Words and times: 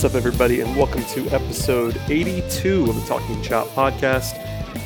What's 0.00 0.14
up, 0.14 0.18
everybody, 0.18 0.62
and 0.62 0.74
welcome 0.78 1.04
to 1.08 1.28
episode 1.28 2.00
82 2.08 2.84
of 2.88 2.94
the 2.94 3.06
Talking 3.06 3.42
Chop 3.42 3.66
podcast. 3.66 4.32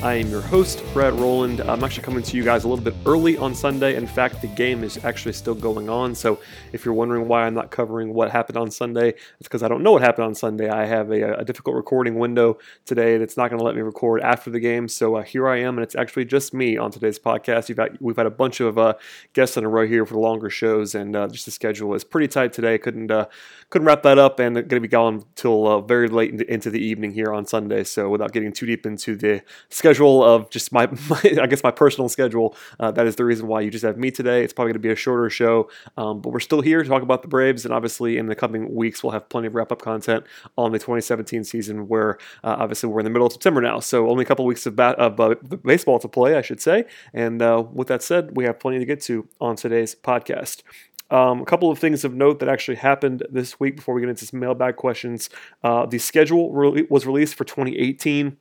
I 0.03 0.15
am 0.15 0.29
your 0.29 0.41
host, 0.41 0.83
Brad 0.93 1.13
Rowland. 1.13 1.61
I'm 1.61 1.83
actually 1.83 2.03
coming 2.03 2.21
to 2.21 2.37
you 2.37 2.43
guys 2.43 2.63
a 2.63 2.67
little 2.67 2.83
bit 2.83 2.93
early 3.07 3.37
on 3.37 3.55
Sunday. 3.55 3.95
In 3.95 4.05
fact, 4.05 4.39
the 4.39 4.47
game 4.47 4.83
is 4.83 5.03
actually 5.03 5.33
still 5.33 5.55
going 5.55 5.89
on. 5.89 6.13
So 6.13 6.39
if 6.73 6.85
you're 6.85 6.93
wondering 6.93 7.27
why 7.27 7.43
I'm 7.43 7.55
not 7.55 7.71
covering 7.71 8.13
what 8.13 8.29
happened 8.29 8.55
on 8.55 8.69
Sunday, 8.69 9.09
it's 9.09 9.47
because 9.47 9.63
I 9.63 9.67
don't 9.67 9.81
know 9.81 9.93
what 9.93 10.03
happened 10.03 10.25
on 10.25 10.35
Sunday. 10.35 10.69
I 10.69 10.85
have 10.85 11.09
a, 11.09 11.39
a 11.39 11.43
difficult 11.43 11.75
recording 11.75 12.19
window 12.19 12.59
today, 12.85 13.15
and 13.15 13.23
it's 13.23 13.35
not 13.35 13.49
going 13.49 13.57
to 13.57 13.65
let 13.65 13.73
me 13.73 13.81
record 13.81 14.21
after 14.21 14.51
the 14.51 14.59
game. 14.59 14.87
So 14.87 15.15
uh, 15.15 15.23
here 15.23 15.47
I 15.47 15.61
am, 15.61 15.75
and 15.77 15.83
it's 15.83 15.95
actually 15.95 16.25
just 16.25 16.53
me 16.53 16.77
on 16.77 16.91
today's 16.91 17.17
podcast. 17.17 17.69
You've 17.69 17.79
had, 17.79 17.97
we've 17.99 18.17
had 18.17 18.27
a 18.27 18.31
bunch 18.31 18.59
of 18.59 18.77
uh, 18.77 18.93
guests 19.33 19.57
in 19.57 19.63
a 19.63 19.69
row 19.69 19.87
here 19.87 20.05
for 20.05 20.15
longer 20.15 20.51
shows, 20.51 20.93
and 20.93 21.15
uh, 21.15 21.29
just 21.29 21.45
the 21.45 21.51
schedule 21.51 21.95
is 21.95 22.03
pretty 22.03 22.27
tight 22.27 22.53
today. 22.53 22.77
Couldn't 22.77 23.09
uh, 23.09 23.25
couldn't 23.71 23.87
wrap 23.87 24.03
that 24.03 24.19
up, 24.19 24.39
and 24.39 24.53
going 24.55 24.67
to 24.67 24.79
be 24.79 24.87
gone 24.87 25.25
till 25.33 25.67
uh, 25.67 25.81
very 25.81 26.09
late 26.09 26.39
into 26.43 26.69
the 26.69 26.79
evening 26.79 27.11
here 27.11 27.33
on 27.33 27.47
Sunday. 27.47 27.83
So 27.83 28.07
without 28.07 28.33
getting 28.33 28.53
too 28.53 28.67
deep 28.67 28.85
into 28.85 29.15
the 29.15 29.41
schedule 29.69 29.94
of 29.99 30.49
just 30.49 30.71
my, 30.71 30.87
my 31.09 31.21
I 31.41 31.47
guess 31.47 31.63
my 31.63 31.71
personal 31.71 32.09
schedule. 32.09 32.55
Uh, 32.79 32.91
that 32.91 33.07
is 33.07 33.15
the 33.15 33.25
reason 33.25 33.47
why 33.47 33.61
you 33.61 33.71
just 33.71 33.85
have 33.85 33.97
me 33.97 34.11
today. 34.11 34.43
It's 34.43 34.53
probably 34.53 34.69
going 34.69 34.81
to 34.81 34.87
be 34.87 34.91
a 34.91 34.95
shorter 34.95 35.29
show, 35.29 35.69
um, 35.97 36.21
but 36.21 36.29
we're 36.31 36.39
still 36.39 36.61
here 36.61 36.83
to 36.83 36.89
talk 36.89 37.01
about 37.01 37.21
the 37.21 37.27
Braves, 37.27 37.65
and 37.65 37.73
obviously 37.73 38.17
in 38.17 38.27
the 38.27 38.35
coming 38.35 38.73
weeks 38.73 39.03
we'll 39.03 39.11
have 39.13 39.27
plenty 39.29 39.47
of 39.47 39.55
wrap 39.55 39.71
up 39.71 39.81
content 39.81 40.25
on 40.57 40.71
the 40.71 40.79
2017 40.79 41.43
season. 41.43 41.87
Where 41.87 42.17
uh, 42.43 42.55
obviously 42.59 42.89
we're 42.89 42.99
in 42.99 43.05
the 43.05 43.09
middle 43.09 43.27
of 43.27 43.33
September 43.33 43.61
now, 43.61 43.79
so 43.79 44.09
only 44.09 44.23
a 44.23 44.25
couple 44.25 44.45
weeks 44.45 44.65
of, 44.65 44.75
bat, 44.75 44.97
of 44.99 45.19
uh, 45.19 45.35
baseball 45.63 45.99
to 45.99 46.07
play, 46.07 46.35
I 46.35 46.41
should 46.41 46.61
say. 46.61 46.85
And 47.13 47.41
uh, 47.41 47.63
with 47.71 47.87
that 47.87 48.01
said, 48.03 48.35
we 48.35 48.45
have 48.45 48.59
plenty 48.59 48.79
to 48.79 48.85
get 48.85 49.01
to 49.01 49.27
on 49.39 49.55
today's 49.55 49.95
podcast. 49.95 50.63
Um, 51.11 51.41
a 51.41 51.45
couple 51.45 51.69
of 51.69 51.77
things 51.77 52.03
of 52.03 52.13
note 52.13 52.39
that 52.39 52.49
actually 52.49 52.77
happened 52.77 53.23
this 53.29 53.59
week 53.59 53.75
before 53.75 53.93
we 53.93 54.01
get 54.01 54.09
into 54.09 54.25
some 54.25 54.39
mailbag 54.39 54.75
questions. 54.75 55.29
Uh, 55.63 55.85
the 55.85 55.99
schedule 55.99 56.51
re- 56.51 56.87
was 56.89 57.05
released 57.05 57.35
for 57.35 57.43
2018 57.43 58.37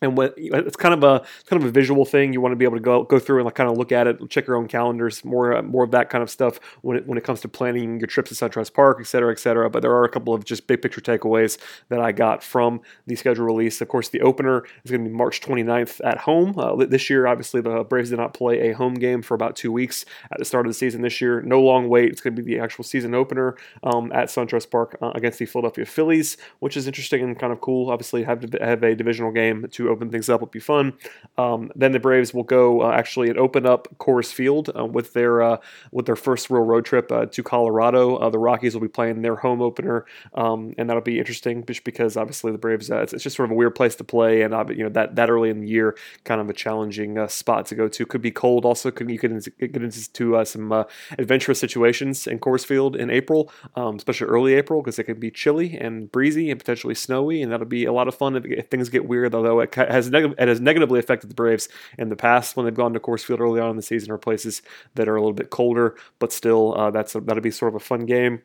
and 0.00 0.16
what 0.16 0.34
it's 0.36 0.76
kind 0.76 0.94
of 0.94 1.02
a 1.02 1.24
kind 1.46 1.62
of 1.62 1.68
a 1.68 1.72
visual 1.72 2.04
thing. 2.04 2.32
You 2.32 2.40
want 2.40 2.52
to 2.52 2.56
be 2.56 2.64
able 2.64 2.76
to 2.76 2.82
go 2.82 3.04
go 3.04 3.18
through 3.18 3.38
and 3.38 3.44
like 3.44 3.54
kind 3.54 3.70
of 3.70 3.76
look 3.76 3.92
at 3.92 4.06
it, 4.06 4.18
check 4.30 4.46
your 4.46 4.56
own 4.56 4.68
calendars, 4.68 5.24
more 5.24 5.60
more 5.62 5.84
of 5.84 5.90
that 5.90 6.10
kind 6.10 6.22
of 6.22 6.30
stuff 6.30 6.60
when 6.82 6.98
it, 6.98 7.06
when 7.06 7.18
it 7.18 7.24
comes 7.24 7.40
to 7.40 7.48
planning 7.48 7.98
your 7.98 8.06
trips 8.06 8.30
to 8.30 8.34
SunTrust 8.34 8.74
Park, 8.74 8.98
et 9.00 9.06
cetera, 9.06 9.32
et 9.32 9.38
cetera. 9.38 9.68
But 9.68 9.82
there 9.82 9.92
are 9.92 10.04
a 10.04 10.08
couple 10.08 10.34
of 10.34 10.44
just 10.44 10.66
big 10.66 10.82
picture 10.82 11.00
takeaways 11.00 11.58
that 11.88 12.00
I 12.00 12.12
got 12.12 12.42
from 12.42 12.80
the 13.06 13.16
schedule 13.16 13.44
release. 13.44 13.80
Of 13.80 13.88
course, 13.88 14.08
the 14.08 14.20
opener 14.20 14.64
is 14.84 14.90
going 14.90 15.04
to 15.04 15.10
be 15.10 15.16
March 15.16 15.40
29th 15.40 16.00
at 16.04 16.18
home. 16.18 16.54
Uh, 16.58 16.76
this 16.86 17.10
year, 17.10 17.26
obviously, 17.26 17.60
the 17.60 17.84
Braves 17.84 18.10
did 18.10 18.18
not 18.18 18.34
play 18.34 18.70
a 18.70 18.74
home 18.74 18.94
game 18.94 19.22
for 19.22 19.34
about 19.34 19.56
two 19.56 19.72
weeks 19.72 20.04
at 20.30 20.38
the 20.38 20.44
start 20.44 20.66
of 20.66 20.70
the 20.70 20.74
season 20.74 21.02
this 21.02 21.20
year. 21.20 21.42
No 21.42 21.60
long 21.60 21.88
wait. 21.88 22.10
It's 22.10 22.20
going 22.20 22.36
to 22.36 22.42
be 22.42 22.54
the 22.54 22.60
actual 22.60 22.84
season 22.84 23.14
opener 23.14 23.56
um, 23.82 24.12
at 24.12 24.28
SunTrust 24.28 24.70
Park 24.70 24.96
uh, 25.02 25.12
against 25.14 25.38
the 25.38 25.46
Philadelphia 25.46 25.84
Phillies, 25.84 26.36
which 26.60 26.76
is 26.76 26.86
interesting 26.86 27.22
and 27.22 27.38
kind 27.38 27.52
of 27.52 27.60
cool. 27.60 27.90
Obviously, 27.90 28.22
have 28.22 28.40
to 28.40 28.58
have 28.64 28.82
a 28.82 28.94
divisional 28.94 29.32
game 29.32 29.66
to 29.72 29.87
open 29.88 30.10
things 30.10 30.28
up 30.28 30.40
will 30.40 30.48
be 30.48 30.60
fun. 30.60 30.94
Um, 31.36 31.70
then 31.74 31.92
the 31.92 32.00
Braves 32.00 32.34
will 32.34 32.44
go 32.44 32.82
uh, 32.82 32.90
actually 32.90 33.28
and 33.28 33.38
open 33.38 33.66
up 33.66 33.88
Coors 33.98 34.32
Field 34.32 34.70
uh, 34.76 34.84
with 34.84 35.12
their 35.12 35.42
uh, 35.42 35.56
with 35.92 36.06
their 36.06 36.16
first 36.16 36.50
real 36.50 36.62
road 36.62 36.84
trip 36.84 37.10
uh, 37.10 37.26
to 37.26 37.42
Colorado. 37.42 38.16
Uh, 38.16 38.30
the 38.30 38.38
Rockies 38.38 38.74
will 38.74 38.80
be 38.80 38.88
playing 38.88 39.22
their 39.22 39.36
home 39.36 39.62
opener, 39.62 40.06
um, 40.34 40.74
and 40.78 40.88
that'll 40.88 41.02
be 41.02 41.18
interesting 41.18 41.64
just 41.64 41.84
because 41.84 42.16
obviously 42.16 42.52
the 42.52 42.58
Braves 42.58 42.90
it's, 42.90 43.12
it's, 43.12 43.22
just 43.22 43.36
sort 43.36 43.48
of 43.48 43.52
a 43.52 43.54
weird 43.54 43.74
place 43.74 43.94
to 43.96 44.04
play, 44.04 44.42
and 44.42 44.52
you 44.70 44.84
know 44.84 44.90
that 44.90 45.16
that 45.16 45.30
early 45.30 45.50
in 45.50 45.60
the 45.60 45.68
year, 45.68 45.96
kind 46.24 46.40
of 46.40 46.48
a 46.48 46.52
challenging 46.54 47.26
spot 47.28 47.66
to 47.66 47.74
go 47.74 47.88
to. 47.88 48.06
Could 48.06 48.22
be 48.22 48.30
cold. 48.30 48.64
Also, 48.64 48.90
could 48.90 49.10
you 49.10 49.18
could 49.18 49.44
get 49.58 49.76
into 49.76 50.44
some 50.44 50.84
adventurous 51.18 51.58
situations 51.58 52.26
in 52.26 52.38
Coors 52.38 52.64
Field 52.64 52.96
in 52.96 53.10
April, 53.10 53.50
um, 53.76 53.96
especially 53.96 54.26
early 54.26 54.54
April, 54.54 54.82
because 54.82 54.98
it 54.98 55.04
can 55.04 55.18
be 55.18 55.30
chilly 55.30 55.76
and 55.76 56.10
breezy 56.10 56.50
and 56.50 56.58
potentially 56.58 56.94
snowy, 56.94 57.42
and 57.42 57.52
that'll 57.52 57.66
be 57.66 57.84
a 57.84 57.92
lot 57.92 58.08
of 58.08 58.14
fun 58.14 58.36
if, 58.36 58.44
if 58.44 58.68
things 58.68 58.88
get 58.88 59.06
weird. 59.06 59.34
Although 59.34 59.60
it 59.60 59.70
has 59.86 60.10
negative, 60.10 60.36
it 60.38 60.48
has 60.48 60.60
negatively 60.60 60.98
affected 60.98 61.30
the 61.30 61.34
Braves 61.34 61.68
in 61.98 62.08
the 62.08 62.16
past 62.16 62.56
when 62.56 62.66
they've 62.66 62.74
gone 62.74 62.92
to 62.94 63.00
Coors 63.00 63.24
Field 63.24 63.40
early 63.40 63.60
on 63.60 63.70
in 63.70 63.76
the 63.76 63.82
season 63.82 64.10
or 64.10 64.18
places 64.18 64.62
that 64.94 65.08
are 65.08 65.16
a 65.16 65.20
little 65.20 65.32
bit 65.32 65.50
colder, 65.50 65.96
but 66.18 66.32
still, 66.32 66.74
uh, 66.78 66.90
that's 66.90 67.14
a, 67.14 67.20
that'll 67.20 67.42
be 67.42 67.50
sort 67.50 67.74
of 67.74 67.76
a 67.76 67.84
fun 67.84 68.06
game 68.06 68.42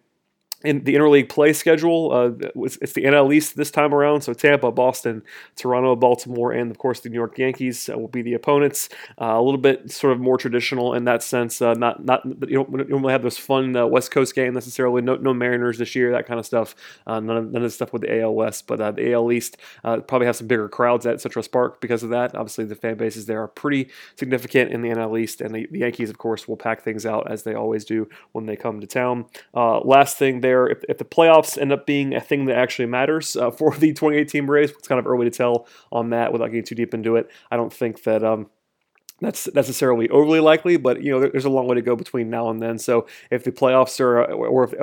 in 0.63 0.83
the 0.85 0.95
interleague 0.95 1.27
play 1.27 1.51
schedule, 1.51 2.11
uh, 2.13 2.31
it's 2.55 2.93
the 2.93 3.03
NL 3.03 3.33
East 3.33 3.57
this 3.57 3.69
time 3.69 3.93
around. 3.93 4.21
So 4.21 4.33
Tampa, 4.33 4.71
Boston, 4.71 5.21
Toronto, 5.57 5.95
Baltimore, 5.95 6.53
and 6.53 6.71
of 6.71 6.77
course 6.77 7.01
the 7.01 7.09
New 7.09 7.15
York 7.15 7.37
Yankees 7.37 7.89
uh, 7.89 7.97
will 7.97 8.07
be 8.07 8.21
the 8.21 8.33
opponents. 8.33 8.87
Uh, 9.19 9.33
a 9.37 9.41
little 9.41 9.59
bit 9.59 9.91
sort 9.91 10.13
of 10.13 10.21
more 10.21 10.37
traditional 10.37 10.93
in 10.93 11.03
that 11.03 11.21
sense. 11.21 11.61
Uh, 11.61 11.73
not 11.73 12.05
not 12.05 12.25
you 12.25 12.55
don't, 12.55 12.71
you 12.71 12.77
don't 12.85 13.01
really 13.01 13.11
have 13.11 13.23
those 13.23 13.37
fun 13.37 13.75
uh, 13.75 13.85
West 13.85 14.11
Coast 14.11 14.35
game 14.35 14.53
necessarily. 14.53 15.01
No, 15.01 15.15
no 15.15 15.33
Mariners 15.33 15.77
this 15.77 15.95
year, 15.95 16.11
that 16.11 16.25
kind 16.25 16.39
of 16.39 16.45
stuff. 16.45 16.75
Uh, 17.05 17.19
none, 17.19 17.35
of, 17.37 17.51
none 17.51 17.61
of 17.61 17.63
the 17.63 17.69
stuff 17.69 17.91
with 17.91 18.03
the 18.03 18.21
AL 18.21 18.33
West, 18.33 18.65
but 18.65 18.95
the 18.95 19.11
AL 19.11 19.31
East 19.33 19.57
probably 19.81 20.25
have 20.25 20.37
some 20.37 20.47
bigger 20.47 20.69
crowds 20.69 21.05
at 21.05 21.17
SunTrust 21.17 21.51
Park 21.51 21.81
because 21.81 22.03
of 22.03 22.09
that. 22.11 22.35
Obviously, 22.35 22.63
the 22.63 22.75
fan 22.75 22.95
bases 22.95 23.25
there 23.25 23.41
are 23.41 23.49
pretty 23.49 23.89
significant 24.17 24.71
in 24.71 24.81
the 24.81 24.89
NL 24.89 25.19
East, 25.19 25.41
and 25.41 25.53
the, 25.53 25.67
the 25.71 25.79
Yankees, 25.79 26.09
of 26.09 26.17
course, 26.17 26.47
will 26.47 26.55
pack 26.55 26.81
things 26.83 27.05
out 27.05 27.29
as 27.29 27.43
they 27.43 27.53
always 27.53 27.83
do 27.83 28.07
when 28.31 28.45
they 28.45 28.55
come 28.55 28.79
to 28.79 28.87
town. 28.87 29.25
last 29.53 30.17
thing 30.17 30.39
there 30.39 30.52
there, 30.53 30.67
if, 30.67 30.83
if 30.87 30.97
the 30.99 31.05
playoffs 31.05 31.57
end 31.59 31.71
up 31.71 31.85
being 31.85 32.13
a 32.13 32.21
thing 32.21 32.45
that 32.45 32.57
actually 32.57 32.85
matters 32.85 33.35
uh, 33.35 33.49
for 33.59 33.75
the 33.75 33.91
2018 33.93 34.45
Braves, 34.45 34.71
it's 34.71 34.87
kind 34.87 34.99
of 34.99 35.07
early 35.07 35.29
to 35.29 35.35
tell 35.35 35.67
on 35.91 36.11
that 36.11 36.31
without 36.31 36.47
getting 36.47 36.63
too 36.63 36.75
deep 36.75 36.93
into 36.93 37.15
it. 37.15 37.29
I 37.51 37.57
don't 37.57 37.73
think 37.73 38.03
that. 38.03 38.23
Um, 38.23 38.49
that's 39.23 39.51
necessarily 39.53 40.09
overly 40.09 40.39
likely, 40.39 40.77
but 40.77 41.01
you 41.01 41.11
know 41.11 41.19
there's 41.19 41.45
a 41.45 41.49
long 41.49 41.67
way 41.67 41.75
to 41.75 41.81
go 41.81 41.95
between 41.95 42.29
now 42.29 42.49
and 42.49 42.61
then. 42.61 42.77
So 42.77 43.07
if 43.31 43.43
the 43.43 43.51
playoffs 43.51 43.99
are, 43.99 44.23
or, 44.23 44.63
if, 44.65 44.73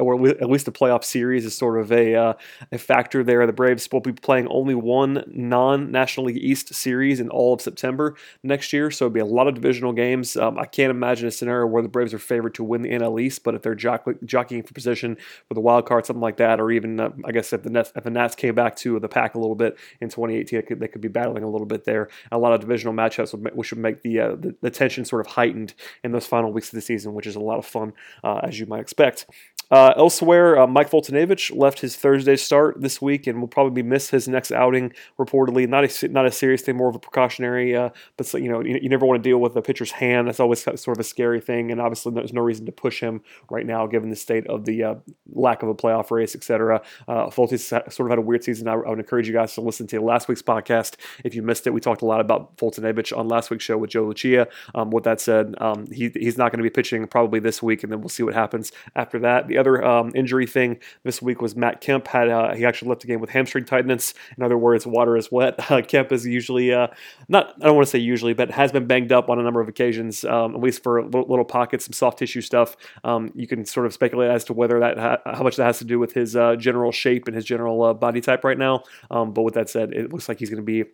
or 0.00 0.28
at 0.28 0.50
least 0.50 0.66
the 0.66 0.72
playoff 0.72 1.04
series 1.04 1.44
is 1.44 1.54
sort 1.54 1.80
of 1.80 1.90
a 1.90 2.14
uh, 2.14 2.32
a 2.72 2.78
factor 2.78 3.24
there, 3.24 3.46
the 3.46 3.52
Braves 3.52 3.88
will 3.90 4.00
be 4.00 4.12
playing 4.12 4.48
only 4.48 4.74
one 4.74 5.24
non-National 5.26 6.26
League 6.26 6.38
East 6.38 6.74
series 6.74 7.20
in 7.20 7.28
all 7.28 7.54
of 7.54 7.60
September 7.60 8.16
next 8.42 8.72
year. 8.72 8.90
So 8.90 9.06
it'll 9.06 9.14
be 9.14 9.20
a 9.20 9.24
lot 9.24 9.48
of 9.48 9.54
divisional 9.54 9.92
games. 9.92 10.36
Um, 10.36 10.58
I 10.58 10.66
can't 10.66 10.90
imagine 10.90 11.28
a 11.28 11.30
scenario 11.30 11.66
where 11.66 11.82
the 11.82 11.88
Braves 11.88 12.14
are 12.14 12.18
favored 12.18 12.54
to 12.54 12.64
win 12.64 12.82
the 12.82 12.90
NL 12.90 13.20
East, 13.20 13.42
but 13.44 13.54
if 13.54 13.62
they're 13.62 13.74
jockeying 13.74 14.62
for 14.62 14.74
position 14.74 15.16
for 15.48 15.54
the 15.54 15.60
wild 15.60 15.86
card, 15.86 16.06
something 16.06 16.20
like 16.20 16.36
that, 16.36 16.60
or 16.60 16.70
even 16.70 17.00
uh, 17.00 17.10
I 17.24 17.32
guess 17.32 17.52
if 17.52 17.62
the 17.62 17.70
Nats, 17.70 17.92
if 17.96 18.04
the 18.04 18.10
Nats 18.10 18.34
came 18.34 18.54
back 18.54 18.76
to 18.76 18.98
the 19.00 19.08
pack 19.08 19.34
a 19.34 19.38
little 19.38 19.56
bit 19.56 19.78
in 20.00 20.08
2018, 20.08 20.58
they 20.58 20.62
could, 20.62 20.80
they 20.80 20.88
could 20.88 21.00
be 21.00 21.08
battling 21.08 21.42
a 21.42 21.48
little 21.48 21.66
bit 21.66 21.84
there. 21.84 22.08
A 22.30 22.38
lot 22.38 22.52
of 22.52 22.60
divisional 22.60 22.94
matchups, 22.94 23.34
which 23.54 23.72
would 23.72 23.79
make 23.80 24.02
the, 24.02 24.20
uh, 24.20 24.36
the, 24.36 24.54
the 24.60 24.70
tension 24.70 25.04
sort 25.04 25.24
of 25.24 25.32
heightened 25.32 25.74
in 26.04 26.12
those 26.12 26.26
final 26.26 26.52
weeks 26.52 26.68
of 26.68 26.76
the 26.76 26.80
season, 26.80 27.14
which 27.14 27.26
is 27.26 27.36
a 27.36 27.40
lot 27.40 27.58
of 27.58 27.66
fun 27.66 27.92
uh, 28.22 28.40
as 28.42 28.58
you 28.58 28.66
might 28.66 28.80
expect. 28.80 29.26
Uh, 29.70 29.92
elsewhere, 29.96 30.58
uh, 30.58 30.66
Mike 30.66 30.90
Foltynewicz 30.90 31.56
left 31.56 31.80
his 31.80 31.94
Thursday 31.94 32.36
start 32.36 32.80
this 32.80 33.00
week 33.00 33.26
and 33.26 33.40
will 33.40 33.48
probably 33.48 33.82
miss 33.82 34.10
his 34.10 34.26
next 34.26 34.50
outing. 34.50 34.92
Reportedly, 35.18 35.68
not 35.68 35.84
a 35.84 36.08
not 36.08 36.26
a 36.26 36.32
serious 36.32 36.62
thing, 36.62 36.76
more 36.76 36.88
of 36.88 36.96
a 36.96 36.98
precautionary. 36.98 37.76
Uh, 37.76 37.90
but 38.16 38.32
you 38.34 38.48
know, 38.48 38.60
you, 38.60 38.78
you, 38.82 38.88
never 38.88 39.06
want 39.06 39.22
to 39.22 39.28
deal 39.28 39.38
with 39.38 39.54
a 39.54 39.62
pitcher's 39.62 39.92
hand. 39.92 40.26
That's 40.26 40.40
always 40.40 40.60
sort 40.62 40.88
of 40.88 40.98
a 40.98 41.04
scary 41.04 41.40
thing. 41.40 41.70
And 41.70 41.80
obviously, 41.80 42.12
there's 42.12 42.32
no 42.32 42.40
reason 42.40 42.66
to 42.66 42.72
push 42.72 43.00
him 43.00 43.22
right 43.48 43.64
now, 43.64 43.86
given 43.86 44.10
the 44.10 44.16
state 44.16 44.46
of 44.48 44.64
the 44.64 44.82
uh, 44.82 44.94
lack 45.32 45.62
of 45.62 45.68
a 45.68 45.74
playoff 45.74 46.10
race, 46.10 46.34
etc. 46.34 46.82
Uh, 47.06 47.30
sort 47.30 48.00
of 48.00 48.08
had 48.08 48.18
a 48.18 48.22
weird 48.22 48.42
season. 48.42 48.66
I, 48.66 48.72
I, 48.72 48.90
would 48.90 48.98
encourage 48.98 49.28
you 49.28 49.34
guys 49.34 49.54
to 49.54 49.60
listen 49.60 49.86
to 49.88 50.00
last 50.00 50.26
week's 50.26 50.42
podcast 50.42 50.96
if 51.24 51.34
you 51.34 51.42
missed 51.42 51.66
it. 51.68 51.70
We 51.70 51.80
talked 51.80 52.02
a 52.02 52.06
lot 52.06 52.20
about 52.20 52.56
Foltynewicz 52.56 53.16
on 53.16 53.28
last 53.28 53.50
week's 53.50 53.64
show 53.64 53.78
with 53.78 53.90
Joe 53.90 54.06
Lucia. 54.06 54.48
Um, 54.74 54.90
with 54.90 55.04
that 55.04 55.20
said, 55.20 55.54
um, 55.58 55.86
he, 55.92 56.10
he's 56.14 56.36
not 56.36 56.50
going 56.50 56.58
to 56.58 56.64
be 56.64 56.70
pitching 56.70 57.06
probably 57.06 57.38
this 57.38 57.62
week, 57.62 57.84
and 57.84 57.92
then 57.92 58.00
we'll 58.00 58.08
see 58.08 58.24
what 58.24 58.34
happens 58.34 58.72
after 58.96 59.20
that. 59.20 59.46
The 59.46 59.59
other 59.60 59.84
um, 59.84 60.12
injury 60.14 60.46
thing 60.46 60.78
this 61.04 61.22
week 61.22 61.40
was 61.40 61.54
Matt 61.54 61.80
Kemp 61.80 62.08
had 62.08 62.28
uh, 62.28 62.54
he 62.54 62.64
actually 62.64 62.88
left 62.88 63.02
the 63.02 63.06
game 63.06 63.20
with 63.20 63.30
hamstring 63.30 63.64
tightness. 63.64 64.14
In 64.36 64.42
other 64.42 64.58
words, 64.58 64.86
water 64.86 65.16
is 65.16 65.30
wet. 65.30 65.58
Uh, 65.70 65.82
Kemp 65.82 66.10
is 66.10 66.26
usually 66.26 66.72
uh, 66.72 66.88
not 67.28 67.54
I 67.60 67.66
don't 67.66 67.76
want 67.76 67.86
to 67.86 67.90
say 67.90 68.00
usually, 68.00 68.32
but 68.32 68.50
has 68.50 68.72
been 68.72 68.86
banged 68.86 69.12
up 69.12 69.30
on 69.30 69.38
a 69.38 69.42
number 69.42 69.60
of 69.60 69.68
occasions, 69.68 70.24
um, 70.24 70.56
at 70.56 70.60
least 70.60 70.82
for 70.82 71.00
little, 71.04 71.28
little, 71.28 71.44
pockets, 71.44 71.84
some 71.84 71.92
soft 71.92 72.18
tissue 72.18 72.40
stuff. 72.40 72.76
Um, 73.04 73.30
you 73.36 73.46
can 73.46 73.64
sort 73.64 73.86
of 73.86 73.92
speculate 73.92 74.30
as 74.30 74.42
to 74.44 74.52
whether 74.52 74.80
that 74.80 74.98
ha- 74.98 75.18
how 75.26 75.44
much 75.44 75.54
that 75.56 75.66
has 75.66 75.78
to 75.78 75.84
do 75.84 76.00
with 76.00 76.12
his 76.12 76.34
uh, 76.34 76.56
general 76.56 76.90
shape 76.90 77.28
and 77.28 77.36
his 77.36 77.44
general 77.44 77.82
uh, 77.84 77.94
body 77.94 78.20
type 78.20 78.42
right 78.42 78.58
now. 78.58 78.82
Um, 79.12 79.32
but 79.32 79.42
with 79.42 79.54
that 79.54 79.68
said, 79.68 79.92
it 79.92 80.12
looks 80.12 80.28
like 80.28 80.40
he's 80.40 80.50
going 80.50 80.56
to 80.56 80.64
be 80.64 80.90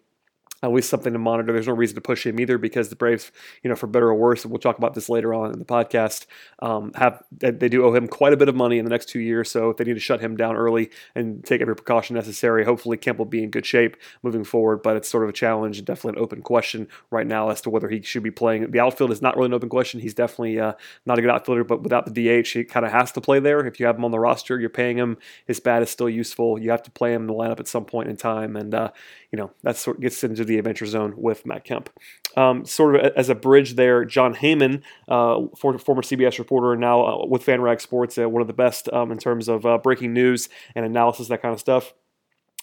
at 0.71 0.75
least 0.75 0.91
something 0.91 1.13
to 1.13 1.19
monitor. 1.19 1.53
There's 1.53 1.67
no 1.67 1.75
reason 1.75 1.95
to 1.95 2.01
push 2.01 2.27
him 2.27 2.41
either 2.41 2.59
because 2.59 2.89
the 2.89 2.97
Braves, 2.97 3.31
you 3.63 3.71
know, 3.71 3.77
for 3.77 3.87
better 3.87 4.09
or 4.09 4.15
worse, 4.15 4.45
and 4.45 4.53
we'll 4.53 4.61
talk 4.61 4.79
about 4.79 4.95
this 4.95 5.09
later 5.09 5.33
on 5.35 5.53
in 5.53 5.59
the 5.59 5.65
podcast, 5.65 6.27
um, 6.61 6.93
have 6.95 7.23
they 7.31 7.69
do 7.69 7.85
owe 7.85 7.95
him 7.95 8.09
quite 8.09 8.33
a 8.33 8.37
bit 8.37 8.49
of 8.49 8.55
money 8.55 8.79
in 8.79 8.85
the 8.85 8.91
next 8.91 9.09
two 9.09 9.21
years. 9.21 9.51
So 9.51 9.71
if 9.71 9.77
they 9.77 9.85
need 9.85 9.95
to 9.95 10.01
shut 10.01 10.21
him 10.21 10.37
down 10.37 10.57
early 10.57 10.91
and 11.15 11.45
take 11.45 11.61
every 11.61 11.77
precaution 11.77 12.17
necessary. 12.17 12.65
Hopefully, 12.65 12.97
Kemp 12.97 13.19
will 13.19 13.27
be 13.27 13.43
in 13.43 13.51
good 13.51 13.67
shape 13.67 13.97
moving 14.23 14.45
forward, 14.45 14.83
but 14.83 14.97
it's 14.97 15.09
sort 15.09 15.25
of 15.25 15.31
a 15.31 15.33
challenge 15.33 15.79
and 15.79 15.87
definitely 15.87 16.19
an 16.19 16.25
open 16.25 16.43
question 16.43 16.89
right 17.11 17.27
now 17.27 17.51
as 17.51 17.61
to 17.63 17.71
whether 17.71 17.89
he 17.89 18.03
should 18.03 18.23
be 18.23 18.31
playing. 18.31 18.71
The 18.71 18.81
outfield 18.81 19.13
is 19.13 19.23
not 19.23 19.37
really 19.37 19.47
an 19.47 19.55
open 19.55 19.69
question. 19.69 20.01
He's 20.01 20.15
definitely 20.15 20.59
uh, 20.59 20.73
not 21.05 21.19
a 21.19 21.23
good 21.23 21.31
outfielder, 21.31 21.65
but 21.65 21.83
without 21.83 22.13
the 22.13 22.43
DH, 22.43 22.49
he 22.49 22.65
kind 22.65 22.87
of 22.87 22.93
has 22.93 23.13
to 23.13 23.21
play 23.21 23.41
there. 23.41 23.65
If 23.67 23.79
you 23.79 23.87
have 23.87 23.97
him 23.97 24.05
on 24.05 24.11
the 24.11 24.19
roster, 24.19 24.59
you're 24.59 24.71
paying 24.71 24.97
him. 24.97 25.19
His 25.47 25.61
bat 25.61 25.83
is 25.83 25.91
still 25.91 26.09
useful. 26.09 26.59
You 26.59 26.71
have 26.71 26.83
to 26.85 26.91
play 26.91 27.13
him 27.13 27.23
in 27.23 27.27
the 27.27 27.35
lineup 27.35 27.61
at 27.61 27.69
some 27.69 27.85
point 27.85 28.09
in 28.09 28.17
time, 28.17 28.57
and 28.57 28.75
uh, 28.75 28.91
you 29.37 29.43
know, 29.43 29.51
that 29.65 29.77
sort 29.77 29.99
of 29.99 30.03
gets 30.03 30.25
into 30.25 30.47
the 30.47 30.57
adventure 30.57 30.87
zone 30.87 31.13
with 31.15 31.45
Matt 31.45 31.65
Kemp. 31.65 31.91
Um, 32.39 32.65
sort 32.65 32.97
of 32.97 33.13
as 33.17 33.29
a 33.29 33.35
bridge 33.35 33.75
there, 33.75 34.03
Jon 34.07 34.35
Heyman, 34.35 34.81
uh, 35.09 35.55
former 35.59 35.79
CBS 35.79 36.39
reporter, 36.39 36.73
and 36.73 36.81
now 36.81 37.05
uh, 37.05 37.27
with 37.27 37.45
FanRag 37.45 37.83
Sports, 37.83 38.17
uh, 38.17 38.31
one 38.31 38.41
of 38.41 38.49
the 38.49 38.55
best 38.55 38.89
um, 38.95 39.13
in 39.13 39.19
terms 39.19 39.49
of 39.49 39.67
uh, 39.67 39.77
breaking 39.77 40.15
news 40.15 40.49
and 40.75 40.87
analysis, 40.87 41.29
that 41.29 41.43
kind 41.43 41.53
of 41.53 41.61
stuff. 41.61 41.93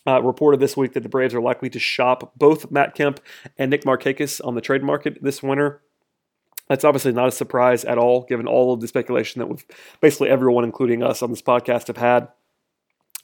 Uh, 0.07 0.19
reported 0.21 0.59
this 0.59 0.75
week 0.75 0.93
that 0.93 1.03
the 1.03 1.09
Braves 1.09 1.35
are 1.35 1.41
likely 1.41 1.69
to 1.69 1.79
shop 1.79 2.33
both 2.35 2.71
Matt 2.71 2.95
Kemp 2.95 3.19
and 3.57 3.69
Nick 3.69 3.83
Markakis 3.83 4.41
on 4.43 4.55
the 4.55 4.61
trade 4.61 4.81
market 4.83 5.19
this 5.21 5.43
winter. 5.43 5.81
That's 6.67 6.83
obviously 6.83 7.11
not 7.11 7.27
a 7.27 7.31
surprise 7.31 7.85
at 7.85 7.99
all, 7.99 8.23
given 8.23 8.47
all 8.47 8.73
of 8.73 8.81
the 8.81 8.87
speculation 8.87 9.39
that 9.39 9.45
we've 9.45 9.63
basically 10.01 10.29
everyone, 10.29 10.63
including 10.63 11.03
us 11.03 11.21
on 11.21 11.29
this 11.29 11.41
podcast, 11.43 11.87
have 11.87 11.97
had 11.97 12.29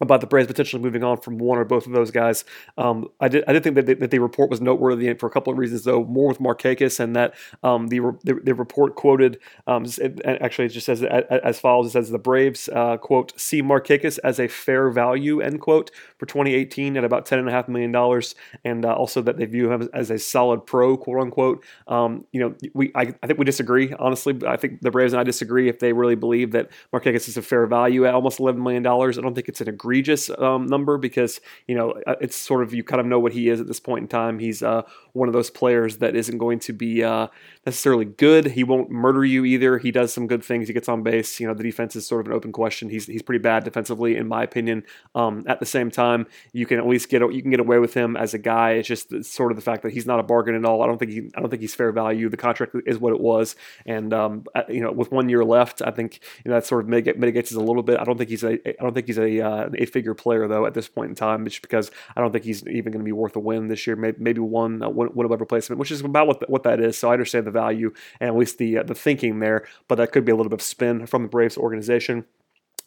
about 0.01 0.21
the 0.21 0.27
Braves 0.27 0.47
potentially 0.47 0.81
moving 0.81 1.03
on 1.03 1.17
from 1.17 1.37
one 1.37 1.57
or 1.57 1.65
both 1.65 1.85
of 1.85 1.91
those 1.91 2.11
guys. 2.11 2.45
Um, 2.77 3.09
I 3.19 3.27
did 3.27 3.43
I 3.47 3.53
did 3.53 3.63
think 3.63 3.75
that, 3.75 3.99
that 3.99 4.11
the 4.11 4.19
report 4.19 4.49
was 4.49 4.61
noteworthy 4.61 5.13
for 5.15 5.27
a 5.27 5.29
couple 5.29 5.51
of 5.51 5.59
reasons, 5.59 5.83
though. 5.83 6.05
More 6.05 6.29
with 6.29 6.39
Markakis, 6.39 6.99
and 6.99 7.15
that 7.15 7.33
um, 7.63 7.87
the, 7.87 7.99
the, 8.23 8.35
the 8.35 8.53
report 8.53 8.95
quoted 8.95 9.39
um, 9.67 9.85
it, 9.97 10.21
actually 10.25 10.65
it 10.65 10.69
just 10.69 10.85
says 10.85 11.03
as 11.03 11.59
follows: 11.59 11.87
It 11.87 11.91
says 11.91 12.09
the 12.09 12.19
Braves 12.19 12.69
uh, 12.69 12.97
quote 12.97 13.37
see 13.39 13.61
Markakis 13.61 14.19
as 14.23 14.39
a 14.39 14.47
fair 14.47 14.89
value 14.89 15.41
end 15.41 15.59
quote 15.61 15.91
for 16.17 16.25
2018 16.25 16.97
at 16.97 17.03
about 17.03 17.25
ten 17.25 17.39
and 17.39 17.49
a 17.49 17.51
half 17.51 17.67
million 17.67 17.91
dollars, 17.91 18.35
and 18.63 18.85
uh, 18.85 18.93
also 18.93 19.21
that 19.21 19.37
they 19.37 19.45
view 19.45 19.71
him 19.71 19.89
as 19.93 20.09
a 20.09 20.17
solid 20.17 20.65
pro 20.65 20.95
quote 20.95 21.21
unquote. 21.21 21.63
Um, 21.87 22.25
you 22.31 22.39
know, 22.39 22.55
we 22.73 22.91
I, 22.95 23.13
I, 23.21 23.27
think 23.27 23.37
we 23.37 23.45
disagree 23.45 23.93
honestly. 23.99 24.39
I 24.47 24.55
think 24.55 24.81
the 24.81 24.91
Braves 24.91 25.11
and 25.11 25.19
I 25.19 25.23
disagree 25.23 25.67
if 25.67 25.79
they 25.79 25.91
really 25.91 26.15
believe 26.15 26.51
that 26.51 26.69
Markakis 26.93 27.27
is 27.27 27.35
a 27.35 27.41
fair 27.41 27.65
value 27.65 28.05
at 28.05 28.13
almost 28.13 28.39
11 28.39 28.61
million 28.63 28.83
dollars. 28.83 29.17
I 29.17 29.21
don't 29.21 29.35
think 29.35 29.49
it's 29.49 29.59
an 29.61 29.67
agreement 29.67 29.88
egregious 29.89 30.29
um, 30.37 30.67
number 30.67 30.97
because 30.97 31.41
you 31.67 31.75
know 31.75 31.91
uh, 32.05 32.15
it's 32.21 32.35
sort 32.35 32.61
of 32.61 32.73
you 32.73 32.83
kind 32.83 32.99
of 32.99 33.07
know 33.07 33.19
what 33.19 33.33
he 33.33 33.49
is 33.49 33.59
at 33.59 33.67
this 33.67 33.79
point 33.79 34.03
in 34.03 34.07
time. 34.07 34.37
He's 34.39 34.61
uh, 34.61 34.83
one 35.19 35.29
of 35.29 35.33
those 35.33 35.49
players 35.49 35.97
that 35.97 36.15
isn't 36.15 36.37
going 36.37 36.59
to 36.59 36.73
be 36.73 37.03
uh, 37.03 37.27
necessarily 37.65 38.05
good. 38.05 38.45
He 38.45 38.63
won't 38.63 38.89
murder 38.89 39.23
you 39.23 39.45
either. 39.45 39.77
He 39.77 39.91
does 39.91 40.13
some 40.13 40.25
good 40.27 40.43
things. 40.43 40.67
He 40.67 40.73
gets 40.73 40.89
on 40.89 41.03
base. 41.03 41.39
You 41.39 41.47
know 41.47 41.53
the 41.53 41.63
defense 41.63 41.95
is 41.95 42.07
sort 42.07 42.21
of 42.21 42.27
an 42.27 42.33
open 42.33 42.51
question. 42.51 42.89
He's 42.89 43.05
he's 43.05 43.21
pretty 43.21 43.41
bad 43.41 43.63
defensively 43.63 44.15
in 44.15 44.27
my 44.27 44.43
opinion. 44.43 44.83
Um, 45.13 45.43
at 45.47 45.59
the 45.59 45.65
same 45.65 45.91
time, 45.91 46.25
you 46.53 46.65
can 46.65 46.79
at 46.79 46.87
least 46.87 47.09
get 47.09 47.21
you 47.21 47.41
can 47.41 47.51
get 47.51 47.59
away 47.59 47.79
with 47.79 47.93
him 47.93 48.15
as 48.17 48.33
a 48.33 48.39
guy. 48.39 48.71
It's 48.71 48.87
just 48.87 49.23
sort 49.25 49.51
of 49.51 49.57
the 49.57 49.61
fact 49.61 49.83
that 49.83 49.93
he's 49.93 50.05
not 50.05 50.19
a 50.19 50.23
bargain 50.23 50.55
at 50.55 50.65
all. 50.65 50.81
I 50.81 50.87
don't 50.87 50.97
think 50.97 51.11
he 51.11 51.29
I 51.35 51.41
don't 51.41 51.49
think 51.49 51.61
he's 51.61 51.75
fair 51.75 51.91
value. 51.91 52.29
The 52.29 52.37
contract 52.37 52.75
is 52.85 52.97
what 52.97 53.13
it 53.13 53.19
was, 53.19 53.55
and 53.85 54.13
um, 54.13 54.45
you 54.67 54.81
know 54.81 54.91
with 54.91 55.11
one 55.11 55.29
year 55.29 55.43
left, 55.43 55.81
I 55.81 55.91
think 55.91 56.19
you 56.43 56.49
know, 56.49 56.55
that 56.55 56.65
sort 56.65 56.83
of 56.83 56.89
mitigates 56.89 57.51
a 57.51 57.59
little 57.59 57.83
bit. 57.83 57.99
I 57.99 58.03
don't 58.03 58.17
think 58.17 58.29
he's 58.29 58.43
a 58.43 58.53
I 58.53 58.81
don't 58.81 58.93
think 58.93 59.07
he's 59.07 59.19
a 59.19 59.41
uh, 59.41 59.69
eight 59.75 59.91
figure 59.91 60.13
player 60.13 60.47
though 60.47 60.65
at 60.65 60.73
this 60.73 60.87
point 60.87 61.09
in 61.09 61.15
time, 61.15 61.45
just 61.45 61.61
because 61.61 61.91
I 62.15 62.21
don't 62.21 62.31
think 62.31 62.45
he's 62.45 62.65
even 62.67 62.91
going 62.91 63.01
to 63.01 63.05
be 63.05 63.11
worth 63.11 63.35
a 63.35 63.39
win 63.39 63.67
this 63.67 63.85
year. 63.85 63.95
Maybe, 63.95 64.39
one 64.39 64.81
uh, 64.81 64.89
win, 65.15 65.25
above 65.25 65.39
replacement, 65.39 65.79
which 65.79 65.91
is 65.91 66.01
about 66.01 66.27
what 66.27 66.39
the, 66.39 66.45
what 66.47 66.63
that 66.63 66.79
is. 66.79 66.97
So 66.97 67.09
I 67.09 67.13
understand 67.13 67.45
the 67.45 67.51
value 67.51 67.93
and 68.19 68.29
at 68.29 68.35
least 68.35 68.57
the 68.57 68.79
uh, 68.79 68.83
the 68.83 68.95
thinking 68.95 69.39
there, 69.39 69.67
but 69.87 69.95
that 69.95 70.11
could 70.11 70.25
be 70.25 70.31
a 70.31 70.35
little 70.35 70.49
bit 70.49 70.59
of 70.59 70.65
spin 70.65 71.05
from 71.05 71.23
the 71.23 71.29
Braves 71.29 71.57
organization. 71.57 72.25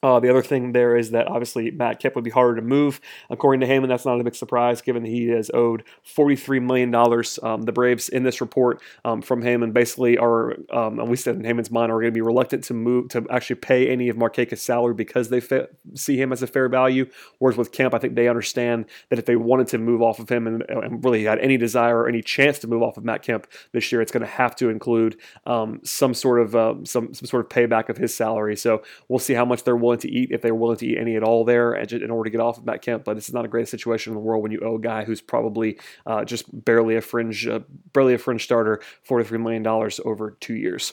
Uh, 0.02 0.18
the 0.18 0.28
other 0.28 0.42
thing 0.42 0.72
there 0.72 0.96
is 0.96 1.12
that 1.12 1.28
obviously 1.28 1.70
Matt 1.70 2.00
Kemp 2.00 2.16
would 2.16 2.24
be 2.24 2.30
harder 2.30 2.56
to 2.56 2.62
move. 2.62 3.00
According 3.30 3.60
to 3.60 3.66
Heyman, 3.66 3.88
that's 3.88 4.04
not 4.04 4.20
a 4.20 4.24
big 4.24 4.34
surprise 4.34 4.82
given 4.82 5.04
he 5.04 5.28
has 5.28 5.50
owed 5.54 5.84
$43 6.04 6.60
million. 6.62 6.92
Um, 7.42 7.62
the 7.62 7.72
Braves, 7.72 8.08
in 8.08 8.24
this 8.24 8.40
report 8.40 8.82
um, 9.04 9.22
from 9.22 9.42
Heyman, 9.42 9.72
basically 9.72 10.18
are, 10.18 10.56
um, 10.70 10.98
at 10.98 11.08
least 11.08 11.26
in 11.26 11.42
Heyman's 11.42 11.70
mind, 11.70 11.92
are 11.92 12.00
going 12.00 12.06
to 12.06 12.12
be 12.12 12.20
reluctant 12.20 12.64
to 12.64 12.74
move 12.74 13.10
to 13.10 13.24
actually 13.30 13.56
pay 13.56 13.88
any 13.88 14.08
of 14.08 14.16
Markakis' 14.16 14.58
salary 14.58 14.94
because 14.94 15.28
they 15.28 15.40
fa- 15.40 15.68
see 15.94 16.20
him 16.20 16.32
as 16.32 16.42
a 16.42 16.46
fair 16.46 16.68
value. 16.68 17.08
Whereas 17.38 17.56
with 17.56 17.70
Kemp, 17.70 17.94
I 17.94 17.98
think 17.98 18.16
they 18.16 18.28
understand 18.28 18.86
that 19.10 19.18
if 19.18 19.26
they 19.26 19.36
wanted 19.36 19.68
to 19.68 19.78
move 19.78 20.02
off 20.02 20.18
of 20.18 20.28
him 20.28 20.46
and, 20.46 20.62
and 20.68 21.04
really 21.04 21.24
had 21.24 21.38
any 21.38 21.56
desire 21.56 21.98
or 21.98 22.08
any 22.08 22.22
chance 22.22 22.58
to 22.60 22.66
move 22.66 22.82
off 22.82 22.96
of 22.96 23.04
Matt 23.04 23.22
Kemp 23.22 23.46
this 23.70 23.92
year, 23.92 24.02
it's 24.02 24.12
going 24.12 24.24
to 24.24 24.26
have 24.26 24.56
to 24.56 24.68
include 24.68 25.16
um, 25.46 25.80
some 25.84 26.12
sort 26.12 26.40
of 26.40 26.56
uh, 26.56 26.74
some 26.84 27.14
some 27.14 27.26
sort 27.26 27.44
of 27.44 27.48
payback 27.48 27.88
of 27.88 27.96
his 27.96 28.14
salary. 28.14 28.56
So 28.56 28.82
we'll 29.08 29.20
see 29.20 29.34
how 29.34 29.44
much 29.44 29.62
they're 29.62 29.76
willing 29.76 29.91
willing 29.92 30.00
to 30.00 30.10
eat, 30.10 30.30
if 30.30 30.42
they're 30.42 30.54
willing 30.54 30.78
to 30.78 30.86
eat 30.86 30.98
any 30.98 31.16
at 31.16 31.22
all 31.22 31.44
there 31.44 31.74
in 31.74 32.10
order 32.10 32.28
to 32.28 32.30
get 32.30 32.40
off 32.40 32.58
of 32.58 32.64
Matt 32.64 32.82
Kemp. 32.82 33.04
But 33.04 33.14
this 33.14 33.28
is 33.28 33.34
not 33.34 33.44
a 33.44 33.48
great 33.48 33.68
situation 33.68 34.12
in 34.12 34.14
the 34.14 34.20
world 34.20 34.42
when 34.42 34.52
you 34.52 34.60
owe 34.60 34.76
a 34.76 34.80
guy 34.80 35.04
who's 35.04 35.20
probably 35.20 35.78
uh, 36.06 36.24
just 36.24 36.46
barely 36.64 36.96
a 36.96 37.00
fringe, 37.00 37.46
uh, 37.46 37.60
barely 37.92 38.14
a 38.14 38.18
fringe 38.18 38.44
starter, 38.44 38.80
$43 39.08 39.40
million 39.40 39.66
over 40.04 40.36
two 40.40 40.54
years. 40.54 40.92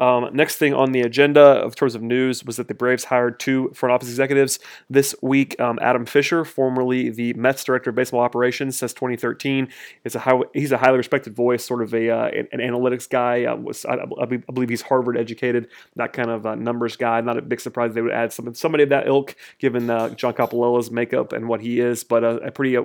Um, 0.00 0.30
next 0.32 0.56
thing 0.56 0.72
on 0.72 0.92
the 0.92 1.02
agenda 1.02 1.42
of 1.42 1.76
terms 1.76 1.94
of 1.94 2.00
news 2.00 2.42
was 2.42 2.56
that 2.56 2.68
the 2.68 2.74
Braves 2.74 3.04
hired 3.04 3.38
two 3.38 3.70
front 3.74 3.92
office 3.92 4.08
executives 4.08 4.58
this 4.88 5.14
week. 5.20 5.60
Um, 5.60 5.78
Adam 5.82 6.06
Fisher, 6.06 6.42
formerly 6.46 7.10
the 7.10 7.34
Mets 7.34 7.62
director 7.62 7.90
of 7.90 7.96
baseball 7.96 8.20
operations 8.20 8.78
since 8.78 8.94
2013, 8.94 9.68
is 10.04 10.14
a 10.14 10.20
high, 10.20 10.40
he's 10.54 10.72
a 10.72 10.78
highly 10.78 10.96
respected 10.96 11.36
voice, 11.36 11.62
sort 11.62 11.82
of 11.82 11.92
a 11.92 12.08
uh, 12.08 12.28
an, 12.28 12.48
an, 12.52 12.60
analytics 12.60 13.08
guy. 13.10 13.44
Uh, 13.44 13.56
was 13.56 13.84
I, 13.84 13.96
I, 14.18 14.24
believe 14.24 14.70
he's 14.70 14.80
Harvard 14.80 15.18
educated, 15.18 15.68
that 15.96 16.14
kind 16.14 16.30
of 16.30 16.46
uh, 16.46 16.54
numbers 16.54 16.96
guy. 16.96 17.20
Not 17.20 17.36
a 17.36 17.42
big 17.42 17.60
surprise 17.60 17.92
they 17.92 18.00
would 18.00 18.12
add 18.12 18.32
some, 18.40 18.54
somebody 18.54 18.84
of 18.84 18.90
that 18.90 19.06
ilk, 19.06 19.36
given 19.58 19.90
uh, 19.90 20.10
John 20.10 20.34
Coppolella's 20.34 20.90
makeup 20.90 21.32
and 21.32 21.48
what 21.48 21.60
he 21.60 21.80
is. 21.80 22.04
But 22.04 22.24
uh, 22.24 22.40
a 22.40 22.50
pretty 22.50 22.76
uh, 22.76 22.82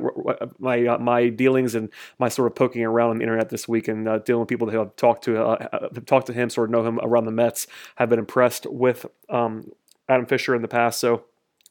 my 0.60 0.98
my 0.98 1.30
dealings 1.30 1.76
and 1.76 1.90
my 2.20 2.30
sort 2.30 2.52
of 2.52 2.56
poking 2.56 2.84
around 2.84 3.12
on 3.12 3.18
the 3.18 3.24
internet 3.24 3.50
this 3.50 3.68
week 3.68 3.88
and 3.88 4.06
dealing 4.26 4.40
with 4.40 4.50
people 4.50 4.68
that 4.68 4.78
have 4.78 4.96
talked 4.96 5.24
to 5.26 5.36
have 5.36 6.06
talked 6.06 6.28
to 6.28 6.34
him, 6.34 6.50
sort 6.50 6.70
of 6.70 6.72
know 6.72 6.86
him 6.86 7.00
around 7.02 7.26
the 7.26 7.32
Mets 7.32 7.68
have 7.96 8.10
been 8.10 8.20
impressed 8.20 8.66
with 8.66 9.06
um, 9.30 9.72
Adam 10.08 10.26
Fisher 10.26 10.56
in 10.56 10.62
the 10.62 10.68
past. 10.68 11.00
So 11.00 11.26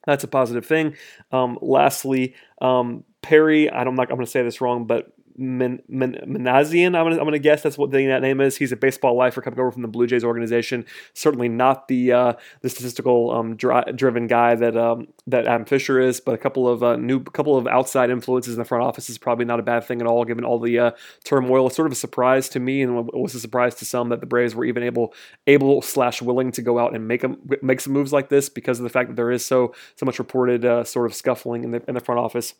that's 0.06 0.24
a 0.24 0.28
positive 0.28 0.66
thing. 0.66 0.96
Um, 1.32 1.58
lastly, 1.62 2.34
um, 2.60 3.04
Perry, 3.22 3.70
I 3.70 3.84
don't, 3.84 3.96
like 3.96 4.10
I'm 4.10 4.16
going 4.16 4.26
to 4.26 4.30
say 4.30 4.42
this 4.42 4.60
wrong, 4.60 4.86
but 4.86 5.13
Minasian, 5.38 6.86
I'm 6.86 6.92
gonna, 6.92 7.18
I'm 7.18 7.24
gonna 7.24 7.38
guess 7.38 7.62
that's 7.62 7.76
what 7.76 7.90
the, 7.90 8.06
that 8.06 8.22
name 8.22 8.40
is. 8.40 8.56
He's 8.56 8.72
a 8.72 8.76
baseball 8.76 9.16
lifer 9.16 9.40
coming 9.40 9.58
over 9.58 9.72
from 9.72 9.82
the 9.82 9.88
Blue 9.88 10.06
Jays 10.06 10.22
organization. 10.22 10.86
Certainly 11.12 11.48
not 11.48 11.88
the 11.88 12.12
uh, 12.12 12.32
the 12.60 12.68
statistical 12.68 13.32
um, 13.32 13.56
dri- 13.56 13.92
driven 13.94 14.26
guy 14.26 14.54
that 14.54 14.76
um, 14.76 15.08
that 15.26 15.46
Adam 15.46 15.66
Fisher 15.66 16.00
is, 16.00 16.20
but 16.20 16.34
a 16.34 16.38
couple 16.38 16.68
of 16.68 16.82
uh, 16.82 16.96
new 16.96 17.22
couple 17.22 17.56
of 17.56 17.66
outside 17.66 18.10
influences 18.10 18.54
in 18.54 18.58
the 18.58 18.64
front 18.64 18.84
office 18.84 19.10
is 19.10 19.18
probably 19.18 19.44
not 19.44 19.58
a 19.58 19.62
bad 19.62 19.84
thing 19.84 20.00
at 20.00 20.06
all, 20.06 20.24
given 20.24 20.44
all 20.44 20.58
the 20.58 20.78
uh, 20.78 20.90
turmoil. 21.24 21.66
It's 21.66 21.76
sort 21.76 21.86
of 21.86 21.92
a 21.92 21.96
surprise 21.96 22.48
to 22.50 22.60
me, 22.60 22.82
and 22.82 23.08
it 23.08 23.14
was 23.14 23.34
a 23.34 23.40
surprise 23.40 23.74
to 23.76 23.84
some 23.84 24.10
that 24.10 24.20
the 24.20 24.26
Braves 24.26 24.54
were 24.54 24.64
even 24.64 24.82
able 24.82 25.14
able 25.46 25.82
slash 25.82 26.22
willing 26.22 26.52
to 26.52 26.62
go 26.62 26.78
out 26.78 26.94
and 26.94 27.08
make 27.08 27.22
them 27.22 27.38
make 27.60 27.80
some 27.80 27.92
moves 27.92 28.12
like 28.12 28.28
this 28.28 28.48
because 28.48 28.78
of 28.78 28.84
the 28.84 28.90
fact 28.90 29.08
that 29.08 29.16
there 29.16 29.32
is 29.32 29.44
so 29.44 29.74
so 29.96 30.06
much 30.06 30.18
reported 30.18 30.64
uh, 30.64 30.84
sort 30.84 31.06
of 31.06 31.14
scuffling 31.14 31.64
in 31.64 31.72
the 31.72 31.82
in 31.88 31.94
the 31.94 32.00
front 32.00 32.20
office. 32.20 32.54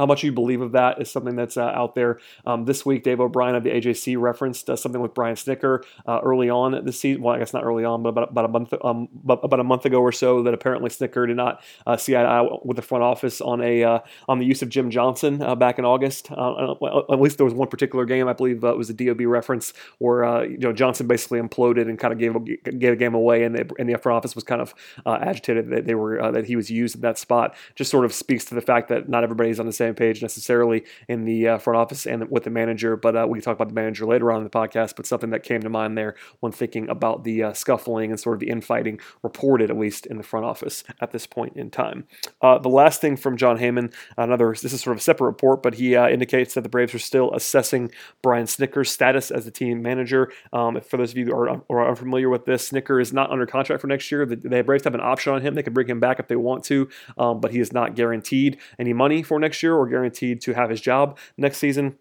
How 0.00 0.06
much 0.06 0.24
you 0.24 0.32
believe 0.32 0.62
of 0.62 0.72
that 0.72 0.98
is 1.02 1.10
something 1.10 1.36
that's 1.36 1.58
uh, 1.58 1.64
out 1.64 1.94
there. 1.94 2.20
Um, 2.46 2.64
this 2.64 2.86
week, 2.86 3.02
Dave 3.02 3.20
O'Brien 3.20 3.54
of 3.54 3.64
the 3.64 3.68
AJC 3.68 4.18
referenced 4.18 4.70
uh, 4.70 4.74
something 4.74 5.02
with 5.02 5.12
Brian 5.12 5.36
Snitker 5.36 5.84
uh, 6.06 6.20
early 6.22 6.48
on 6.48 6.86
this 6.86 6.98
season. 6.98 7.22
Well, 7.22 7.34
I 7.34 7.38
guess 7.38 7.52
not 7.52 7.64
early 7.64 7.84
on, 7.84 8.02
but 8.02 8.08
about, 8.08 8.30
about 8.30 8.44
a 8.46 8.48
month 8.48 8.72
um, 8.82 9.10
about 9.28 9.60
a 9.60 9.62
month 9.62 9.84
ago 9.84 10.00
or 10.00 10.10
so, 10.10 10.42
that 10.44 10.54
apparently 10.54 10.88
Snitker 10.88 11.26
did 11.26 11.36
not 11.36 11.62
uh, 11.86 11.98
see 11.98 12.16
eye 12.16 12.22
to 12.22 12.28
eye 12.28 12.48
with 12.64 12.76
the 12.76 12.82
front 12.82 13.04
office 13.04 13.42
on 13.42 13.60
a 13.60 13.84
uh, 13.84 13.98
on 14.26 14.38
the 14.38 14.46
use 14.46 14.62
of 14.62 14.70
Jim 14.70 14.90
Johnson 14.90 15.42
uh, 15.42 15.54
back 15.54 15.78
in 15.78 15.84
August. 15.84 16.30
at 16.30 17.20
least 17.20 17.36
there 17.36 17.44
was 17.44 17.52
one 17.52 17.68
particular 17.68 18.06
game, 18.06 18.26
I 18.26 18.32
believe 18.32 18.64
it 18.64 18.78
was 18.78 18.88
a 18.88 18.94
DOB 18.94 19.20
reference 19.26 19.74
where 19.98 20.46
you 20.46 20.56
know 20.56 20.72
Johnson 20.72 21.08
basically 21.08 21.40
imploded 21.40 21.90
and 21.90 21.98
kind 21.98 22.14
of 22.14 22.18
gave 22.18 22.34
a, 22.34 22.70
gave 22.70 22.94
a 22.94 22.96
game 22.96 23.12
away, 23.12 23.44
and 23.44 23.54
the, 23.54 23.70
and 23.78 23.86
the 23.86 23.98
front 23.98 24.16
office 24.16 24.34
was 24.34 24.44
kind 24.44 24.62
of 24.62 24.74
agitated 25.04 25.68
that 25.68 25.84
they 25.84 25.94
were 25.94 26.32
that 26.32 26.46
he 26.46 26.56
was 26.56 26.70
used 26.70 26.94
in 26.94 27.02
that 27.02 27.18
spot. 27.18 27.54
Just 27.74 27.90
sort 27.90 28.06
of 28.06 28.14
speaks 28.14 28.46
to 28.46 28.54
the 28.54 28.62
fact 28.62 28.88
that 28.88 29.10
not 29.10 29.24
everybody's 29.24 29.60
on 29.60 29.66
the 29.66 29.74
same 29.74 29.89
same 29.90 29.94
page 29.96 30.22
necessarily 30.22 30.84
in 31.08 31.24
the 31.24 31.48
uh, 31.48 31.58
front 31.58 31.76
office 31.76 32.06
and 32.06 32.30
with 32.30 32.44
the 32.44 32.50
manager, 32.50 32.96
but 32.96 33.16
uh, 33.16 33.26
we 33.28 33.38
can 33.38 33.44
talk 33.44 33.56
about 33.56 33.68
the 33.68 33.74
manager 33.74 34.06
later 34.06 34.30
on 34.30 34.38
in 34.38 34.44
the 34.44 34.50
podcast. 34.50 34.96
But 34.96 35.06
something 35.06 35.30
that 35.30 35.42
came 35.42 35.60
to 35.62 35.68
mind 35.68 35.98
there 35.98 36.14
when 36.40 36.52
thinking 36.52 36.88
about 36.88 37.24
the 37.24 37.42
uh, 37.44 37.52
scuffling 37.52 38.10
and 38.10 38.20
sort 38.20 38.34
of 38.34 38.40
the 38.40 38.48
infighting 38.48 39.00
reported, 39.22 39.70
at 39.70 39.78
least 39.78 40.06
in 40.06 40.16
the 40.16 40.22
front 40.22 40.46
office 40.46 40.84
at 41.00 41.10
this 41.12 41.26
point 41.26 41.56
in 41.56 41.70
time. 41.70 42.06
Uh, 42.40 42.58
the 42.58 42.68
last 42.68 43.00
thing 43.00 43.16
from 43.16 43.36
John 43.36 43.58
Heyman, 43.58 43.92
another 44.16 44.54
this 44.60 44.72
is 44.72 44.80
sort 44.80 44.96
of 44.96 45.00
a 45.00 45.02
separate 45.02 45.26
report, 45.26 45.62
but 45.62 45.74
he 45.74 45.96
uh, 45.96 46.08
indicates 46.08 46.54
that 46.54 46.62
the 46.62 46.68
Braves 46.68 46.94
are 46.94 46.98
still 46.98 47.32
assessing 47.32 47.90
Brian 48.22 48.46
Snitker's 48.46 48.90
status 48.90 49.30
as 49.30 49.44
the 49.44 49.50
team 49.50 49.82
manager. 49.82 50.32
Um, 50.52 50.80
for 50.80 50.96
those 50.96 51.12
of 51.12 51.18
you 51.18 51.26
who 51.26 51.32
are, 51.32 51.62
are 51.70 51.88
unfamiliar 51.88 52.28
with 52.28 52.44
this, 52.44 52.70
Snitker 52.70 53.00
is 53.00 53.12
not 53.12 53.30
under 53.30 53.46
contract 53.46 53.80
for 53.80 53.88
next 53.88 54.10
year. 54.10 54.24
The, 54.24 54.36
the 54.36 54.62
Braves 54.62 54.84
have 54.84 54.94
an 54.94 55.00
option 55.00 55.32
on 55.32 55.42
him; 55.42 55.54
they 55.54 55.62
can 55.62 55.72
bring 55.72 55.88
him 55.88 56.00
back 56.00 56.20
if 56.20 56.28
they 56.28 56.36
want 56.36 56.64
to, 56.64 56.88
um, 57.18 57.40
but 57.40 57.50
he 57.50 57.60
is 57.60 57.72
not 57.72 57.94
guaranteed 57.94 58.58
any 58.78 58.92
money 58.92 59.22
for 59.22 59.38
next 59.40 59.62
year 59.62 59.79
guaranteed 59.86 60.40
to 60.42 60.54
have 60.54 60.70
his 60.70 60.80
job 60.80 61.18
next 61.36 61.58
season. 61.58 61.96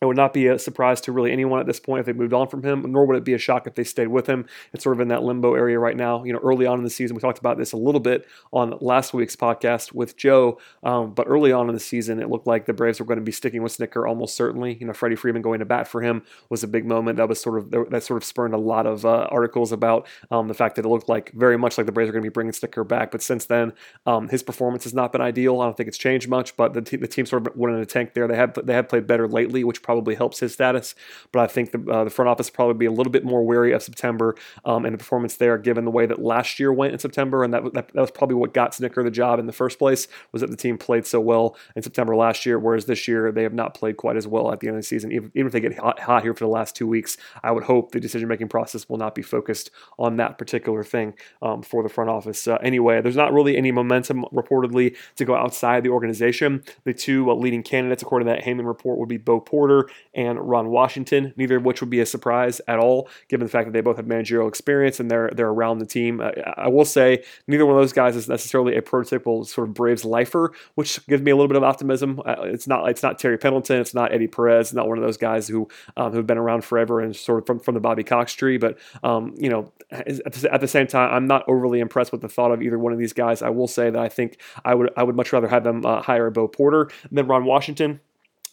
It 0.00 0.06
would 0.06 0.16
not 0.16 0.32
be 0.32 0.46
a 0.46 0.58
surprise 0.58 1.00
to 1.02 1.12
really 1.12 1.30
anyone 1.30 1.60
at 1.60 1.66
this 1.66 1.78
point 1.78 2.00
if 2.00 2.06
they 2.06 2.12
moved 2.12 2.32
on 2.32 2.48
from 2.48 2.62
him, 2.62 2.90
nor 2.90 3.06
would 3.06 3.16
it 3.16 3.24
be 3.24 3.34
a 3.34 3.38
shock 3.38 3.66
if 3.66 3.74
they 3.74 3.84
stayed 3.84 4.08
with 4.08 4.26
him. 4.26 4.46
It's 4.72 4.82
sort 4.82 4.96
of 4.96 5.00
in 5.00 5.08
that 5.08 5.22
limbo 5.22 5.54
area 5.54 5.78
right 5.78 5.96
now. 5.96 6.24
You 6.24 6.32
know, 6.32 6.40
early 6.42 6.66
on 6.66 6.78
in 6.78 6.84
the 6.84 6.90
season, 6.90 7.14
we 7.14 7.20
talked 7.20 7.38
about 7.38 7.58
this 7.58 7.72
a 7.72 7.76
little 7.76 8.00
bit 8.00 8.26
on 8.52 8.78
last 8.80 9.12
week's 9.12 9.36
podcast 9.36 9.92
with 9.92 10.16
Joe, 10.16 10.58
um, 10.82 11.12
but 11.12 11.26
early 11.28 11.52
on 11.52 11.68
in 11.68 11.74
the 11.74 11.80
season, 11.80 12.20
it 12.20 12.30
looked 12.30 12.46
like 12.46 12.64
the 12.64 12.72
Braves 12.72 12.98
were 12.98 13.06
going 13.06 13.18
to 13.18 13.24
be 13.24 13.32
sticking 13.32 13.62
with 13.62 13.76
Snitker 13.76 14.08
almost 14.08 14.36
certainly. 14.36 14.76
You 14.80 14.86
know, 14.86 14.94
Freddie 14.94 15.16
Freeman 15.16 15.42
going 15.42 15.58
to 15.58 15.66
bat 15.66 15.86
for 15.86 16.00
him 16.00 16.22
was 16.48 16.62
a 16.62 16.68
big 16.68 16.86
moment. 16.86 17.18
That 17.18 17.28
was 17.28 17.40
sort 17.40 17.58
of 17.58 17.70
that 17.90 18.02
sort 18.02 18.16
of 18.16 18.24
spurned 18.24 18.54
a 18.54 18.58
lot 18.58 18.86
of 18.86 19.04
uh, 19.04 19.28
articles 19.30 19.70
about 19.70 20.06
um, 20.30 20.48
the 20.48 20.54
fact 20.54 20.76
that 20.76 20.86
it 20.86 20.88
looked 20.88 21.08
like 21.10 21.30
very 21.32 21.58
much 21.58 21.76
like 21.76 21.86
the 21.86 21.92
Braves 21.92 22.08
are 22.08 22.12
going 22.12 22.22
to 22.22 22.30
be 22.30 22.32
bringing 22.32 22.52
Snitker 22.52 22.88
back. 22.88 23.10
But 23.10 23.22
since 23.22 23.44
then, 23.44 23.74
um, 24.06 24.28
his 24.28 24.42
performance 24.42 24.84
has 24.84 24.94
not 24.94 25.12
been 25.12 25.20
ideal. 25.20 25.60
I 25.60 25.66
don't 25.66 25.76
think 25.76 25.88
it's 25.88 25.98
changed 25.98 26.28
much, 26.28 26.56
but 26.56 26.72
the, 26.72 26.80
the 26.96 27.06
team 27.06 27.26
sort 27.26 27.46
of 27.46 27.54
went 27.56 27.76
in 27.76 27.82
a 27.82 27.86
tank 27.86 28.14
there. 28.14 28.26
They 28.26 28.36
have 28.36 28.54
they 28.64 28.72
have 28.72 28.88
played 28.88 29.06
better 29.06 29.28
lately, 29.28 29.62
which 29.62 29.82
probably 29.90 30.14
helps 30.14 30.38
his 30.38 30.52
status. 30.52 30.94
But 31.32 31.40
I 31.40 31.46
think 31.48 31.72
the, 31.72 31.90
uh, 31.90 32.04
the 32.04 32.10
front 32.10 32.28
office 32.28 32.48
probably 32.48 32.74
be 32.74 32.86
a 32.86 32.92
little 32.92 33.10
bit 33.10 33.24
more 33.24 33.42
wary 33.42 33.72
of 33.72 33.82
September 33.82 34.36
um, 34.64 34.84
and 34.84 34.94
the 34.94 34.98
performance 34.98 35.36
there, 35.36 35.58
given 35.58 35.84
the 35.84 35.90
way 35.90 36.06
that 36.06 36.22
last 36.22 36.60
year 36.60 36.72
went 36.72 36.92
in 36.92 37.00
September, 37.00 37.42
and 37.42 37.52
that, 37.52 37.64
that, 37.74 37.88
that 37.92 38.00
was 38.00 38.12
probably 38.12 38.36
what 38.36 38.54
got 38.54 38.70
Snitker 38.70 39.02
the 39.02 39.10
job 39.10 39.40
in 39.40 39.46
the 39.46 39.52
first 39.52 39.80
place. 39.80 40.06
Was 40.30 40.42
that 40.42 40.50
the 40.50 40.56
team 40.56 40.78
played 40.78 41.06
so 41.06 41.18
well 41.18 41.56
in 41.74 41.82
September 41.82 42.14
last 42.14 42.46
year, 42.46 42.56
whereas 42.56 42.84
this 42.84 43.08
year 43.08 43.32
they 43.32 43.42
have 43.42 43.52
not 43.52 43.74
played 43.74 43.96
quite 43.96 44.16
as 44.16 44.28
well 44.28 44.52
at 44.52 44.60
the 44.60 44.68
end 44.68 44.76
of 44.76 44.82
the 44.82 44.86
season. 44.86 45.10
Even, 45.10 45.32
even 45.34 45.48
if 45.48 45.52
they 45.52 45.60
get 45.60 45.76
hot, 45.76 45.98
hot 45.98 46.22
here 46.22 46.34
for 46.34 46.44
the 46.44 46.50
last 46.50 46.76
two 46.76 46.86
weeks, 46.86 47.16
I 47.42 47.50
would 47.50 47.64
hope 47.64 47.90
the 47.90 47.98
decision 47.98 48.28
making 48.28 48.48
process 48.48 48.88
will 48.88 48.98
not 48.98 49.16
be 49.16 49.22
focused 49.22 49.72
on 49.98 50.18
that 50.18 50.38
particular 50.38 50.84
thing 50.84 51.14
um, 51.42 51.62
for 51.62 51.82
the 51.82 51.88
front 51.88 52.10
office. 52.10 52.46
Uh, 52.46 52.58
anyway, 52.62 53.00
there's 53.00 53.16
not 53.16 53.32
really 53.32 53.56
any 53.56 53.72
momentum 53.72 54.24
reportedly 54.32 54.96
to 55.16 55.24
go 55.24 55.34
outside 55.34 55.82
the 55.82 55.90
organization. 55.90 56.62
The 56.84 56.94
two 56.94 57.28
uh, 57.28 57.34
leading 57.34 57.64
candidates, 57.64 58.02
according 58.02 58.28
to 58.28 58.34
that 58.34 58.44
Heyman 58.44 58.66
report, 58.66 58.98
would 59.00 59.08
be 59.08 59.16
Bo 59.16 59.40
Porter 59.40 59.79
and 60.14 60.38
Ron 60.38 60.70
Washington, 60.70 61.32
neither 61.36 61.56
of 61.56 61.64
which 61.64 61.80
would 61.80 61.90
be 61.90 62.00
a 62.00 62.06
surprise 62.06 62.60
at 62.66 62.78
all, 62.78 63.08
given 63.28 63.46
the 63.46 63.50
fact 63.50 63.66
that 63.66 63.72
they 63.72 63.80
both 63.80 63.96
have 63.96 64.06
managerial 64.06 64.48
experience 64.48 65.00
and 65.00 65.10
they're 65.10 65.30
they're 65.34 65.48
around 65.48 65.78
the 65.78 65.86
team. 65.86 66.20
Uh, 66.20 66.30
I 66.56 66.68
will 66.68 66.84
say 66.84 67.24
neither 67.46 67.66
one 67.66 67.76
of 67.76 67.80
those 67.80 67.92
guys 67.92 68.16
is 68.16 68.28
necessarily 68.28 68.76
a 68.76 68.82
prototypical 68.82 69.46
sort 69.46 69.68
of 69.68 69.74
Braves 69.74 70.04
lifer, 70.04 70.52
which 70.74 71.04
gives 71.06 71.22
me 71.22 71.30
a 71.30 71.36
little 71.36 71.48
bit 71.48 71.56
of 71.56 71.62
optimism. 71.62 72.20
Uh, 72.24 72.36
it's 72.42 72.66
not 72.66 72.88
it's 72.88 73.02
not 73.02 73.18
Terry 73.18 73.38
Pendleton, 73.38 73.80
it's 73.80 73.94
not 73.94 74.12
Eddie 74.12 74.28
Perez, 74.28 74.72
not 74.72 74.88
one 74.88 74.98
of 74.98 75.04
those 75.04 75.16
guys 75.16 75.48
who 75.48 75.68
um, 75.96 76.12
who've 76.12 76.26
been 76.26 76.38
around 76.38 76.64
forever 76.64 77.00
and 77.00 77.14
sort 77.14 77.40
of 77.40 77.46
from, 77.46 77.60
from 77.60 77.74
the 77.74 77.80
Bobby 77.80 78.04
Cox 78.04 78.32
tree. 78.34 78.58
But 78.58 78.78
um, 79.02 79.34
you 79.36 79.48
know, 79.48 79.72
at 79.90 80.60
the, 80.60 80.68
same 80.68 80.86
time, 80.86 81.12
I'm 81.12 81.26
not 81.26 81.44
overly 81.48 81.80
impressed 81.80 82.12
with 82.12 82.20
the 82.20 82.28
thought 82.28 82.52
of 82.52 82.62
either 82.62 82.78
one 82.78 82.92
of 82.92 82.98
these 82.98 83.12
guys. 83.12 83.42
I 83.42 83.50
will 83.50 83.66
say 83.66 83.90
that 83.90 84.00
I 84.00 84.08
think 84.08 84.40
I 84.64 84.74
would 84.74 84.90
I 84.96 85.02
would 85.02 85.16
much 85.16 85.32
rather 85.32 85.48
have 85.48 85.64
them 85.64 85.84
uh, 85.84 86.02
hire 86.02 86.26
a 86.26 86.30
Bo 86.30 86.48
Porter 86.48 86.90
than 87.10 87.26
Ron 87.26 87.44
Washington. 87.44 88.00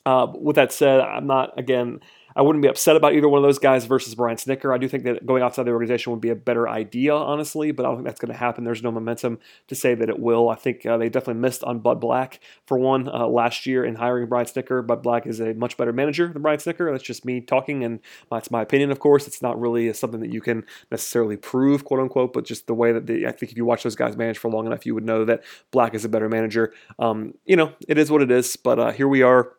Uh, 0.07 0.25
with 0.39 0.55
that 0.55 0.71
said, 0.71 1.01
I'm 1.01 1.27
not 1.27 1.59
again. 1.59 1.99
I 2.33 2.41
wouldn't 2.41 2.61
be 2.61 2.69
upset 2.69 2.95
about 2.95 3.13
either 3.13 3.27
one 3.27 3.39
of 3.39 3.43
those 3.43 3.59
guys 3.59 3.85
versus 3.85 4.15
Brian 4.15 4.37
Snitker. 4.37 4.73
I 4.73 4.77
do 4.77 4.87
think 4.87 5.03
that 5.03 5.25
going 5.25 5.41
outside 5.41 5.63
the 5.63 5.71
organization 5.71 6.11
would 6.11 6.21
be 6.21 6.29
a 6.29 6.35
better 6.35 6.69
idea, 6.69 7.13
honestly, 7.13 7.71
but 7.71 7.83
I 7.83 7.89
don't 7.89 7.97
think 7.97 8.05
that's 8.05 8.19
going 8.19 8.31
to 8.31 8.37
happen. 8.37 8.63
There's 8.63 8.83
no 8.83 8.91
momentum 8.91 9.39
to 9.67 9.75
say 9.75 9.95
that 9.95 10.07
it 10.07 10.19
will. 10.19 10.47
I 10.47 10.55
think 10.55 10.85
uh, 10.85 10.97
they 10.97 11.09
definitely 11.09 11.41
missed 11.41 11.63
on 11.63 11.79
Bud 11.79 11.99
Black 11.99 12.39
for 12.67 12.77
one 12.77 13.09
uh, 13.09 13.27
last 13.27 13.65
year 13.65 13.83
in 13.83 13.95
hiring 13.95 14.29
Brian 14.29 14.45
Snitker. 14.45 14.85
Bud 14.85 15.01
Black 15.01 15.25
is 15.25 15.41
a 15.41 15.55
much 15.55 15.75
better 15.75 15.91
manager 15.91 16.31
than 16.31 16.43
Brian 16.43 16.59
Snitker. 16.59 16.89
That's 16.91 17.03
just 17.03 17.25
me 17.25 17.41
talking, 17.41 17.83
and 17.83 17.99
that's 18.31 18.51
my 18.51 18.61
opinion, 18.61 18.91
of 18.91 18.99
course. 18.99 19.27
It's 19.27 19.41
not 19.41 19.59
really 19.59 19.91
something 19.93 20.21
that 20.21 20.31
you 20.31 20.39
can 20.39 20.63
necessarily 20.91 21.35
prove, 21.37 21.83
quote 21.83 21.99
unquote, 21.99 22.31
but 22.31 22.45
just 22.45 22.67
the 22.67 22.75
way 22.75 22.93
that 22.93 23.09
I 23.09 23.31
think 23.31 23.51
if 23.51 23.57
you 23.57 23.65
watch 23.65 23.83
those 23.83 23.95
guys 23.95 24.15
manage 24.15 24.37
for 24.37 24.49
long 24.49 24.67
enough, 24.67 24.85
you 24.85 24.93
would 24.93 25.05
know 25.05 25.25
that 25.25 25.43
Black 25.71 25.95
is 25.95 26.05
a 26.05 26.09
better 26.09 26.29
manager. 26.29 26.71
Um, 26.97 27.33
you 27.45 27.57
know, 27.57 27.73
it 27.89 27.97
is 27.97 28.09
what 28.09 28.21
it 28.21 28.31
is, 28.31 28.55
but 28.55 28.79
uh, 28.79 28.91
here 28.91 29.07
we 29.07 29.23
are 29.23 29.56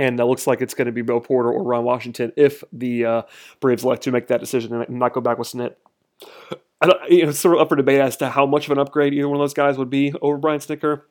and 0.00 0.18
it 0.18 0.24
looks 0.24 0.46
like 0.46 0.62
it's 0.62 0.72
going 0.72 0.86
to 0.86 0.92
be 0.92 1.02
Bo 1.02 1.20
Porter 1.20 1.52
or 1.52 1.62
Ron 1.62 1.84
Washington 1.84 2.32
if 2.34 2.64
the 2.72 3.04
uh, 3.04 3.22
Braves 3.60 3.84
elect 3.84 4.02
to 4.04 4.10
make 4.10 4.28
that 4.28 4.40
decision 4.40 4.72
and 4.80 4.98
not 4.98 5.12
go 5.12 5.20
back 5.20 5.38
with 5.38 5.48
Snit. 5.48 5.74
I 6.80 6.86
don't, 6.86 7.10
you 7.10 7.22
know, 7.24 7.28
it's 7.28 7.38
sort 7.38 7.56
of 7.56 7.60
up 7.60 7.68
for 7.68 7.76
debate 7.76 8.00
as 8.00 8.16
to 8.16 8.30
how 8.30 8.46
much 8.46 8.64
of 8.64 8.72
an 8.72 8.78
upgrade 8.78 9.12
either 9.12 9.28
one 9.28 9.36
of 9.36 9.42
those 9.42 9.52
guys 9.52 9.76
would 9.76 9.90
be 9.90 10.14
over 10.22 10.38
Brian 10.38 10.60
Snitker. 10.60 11.02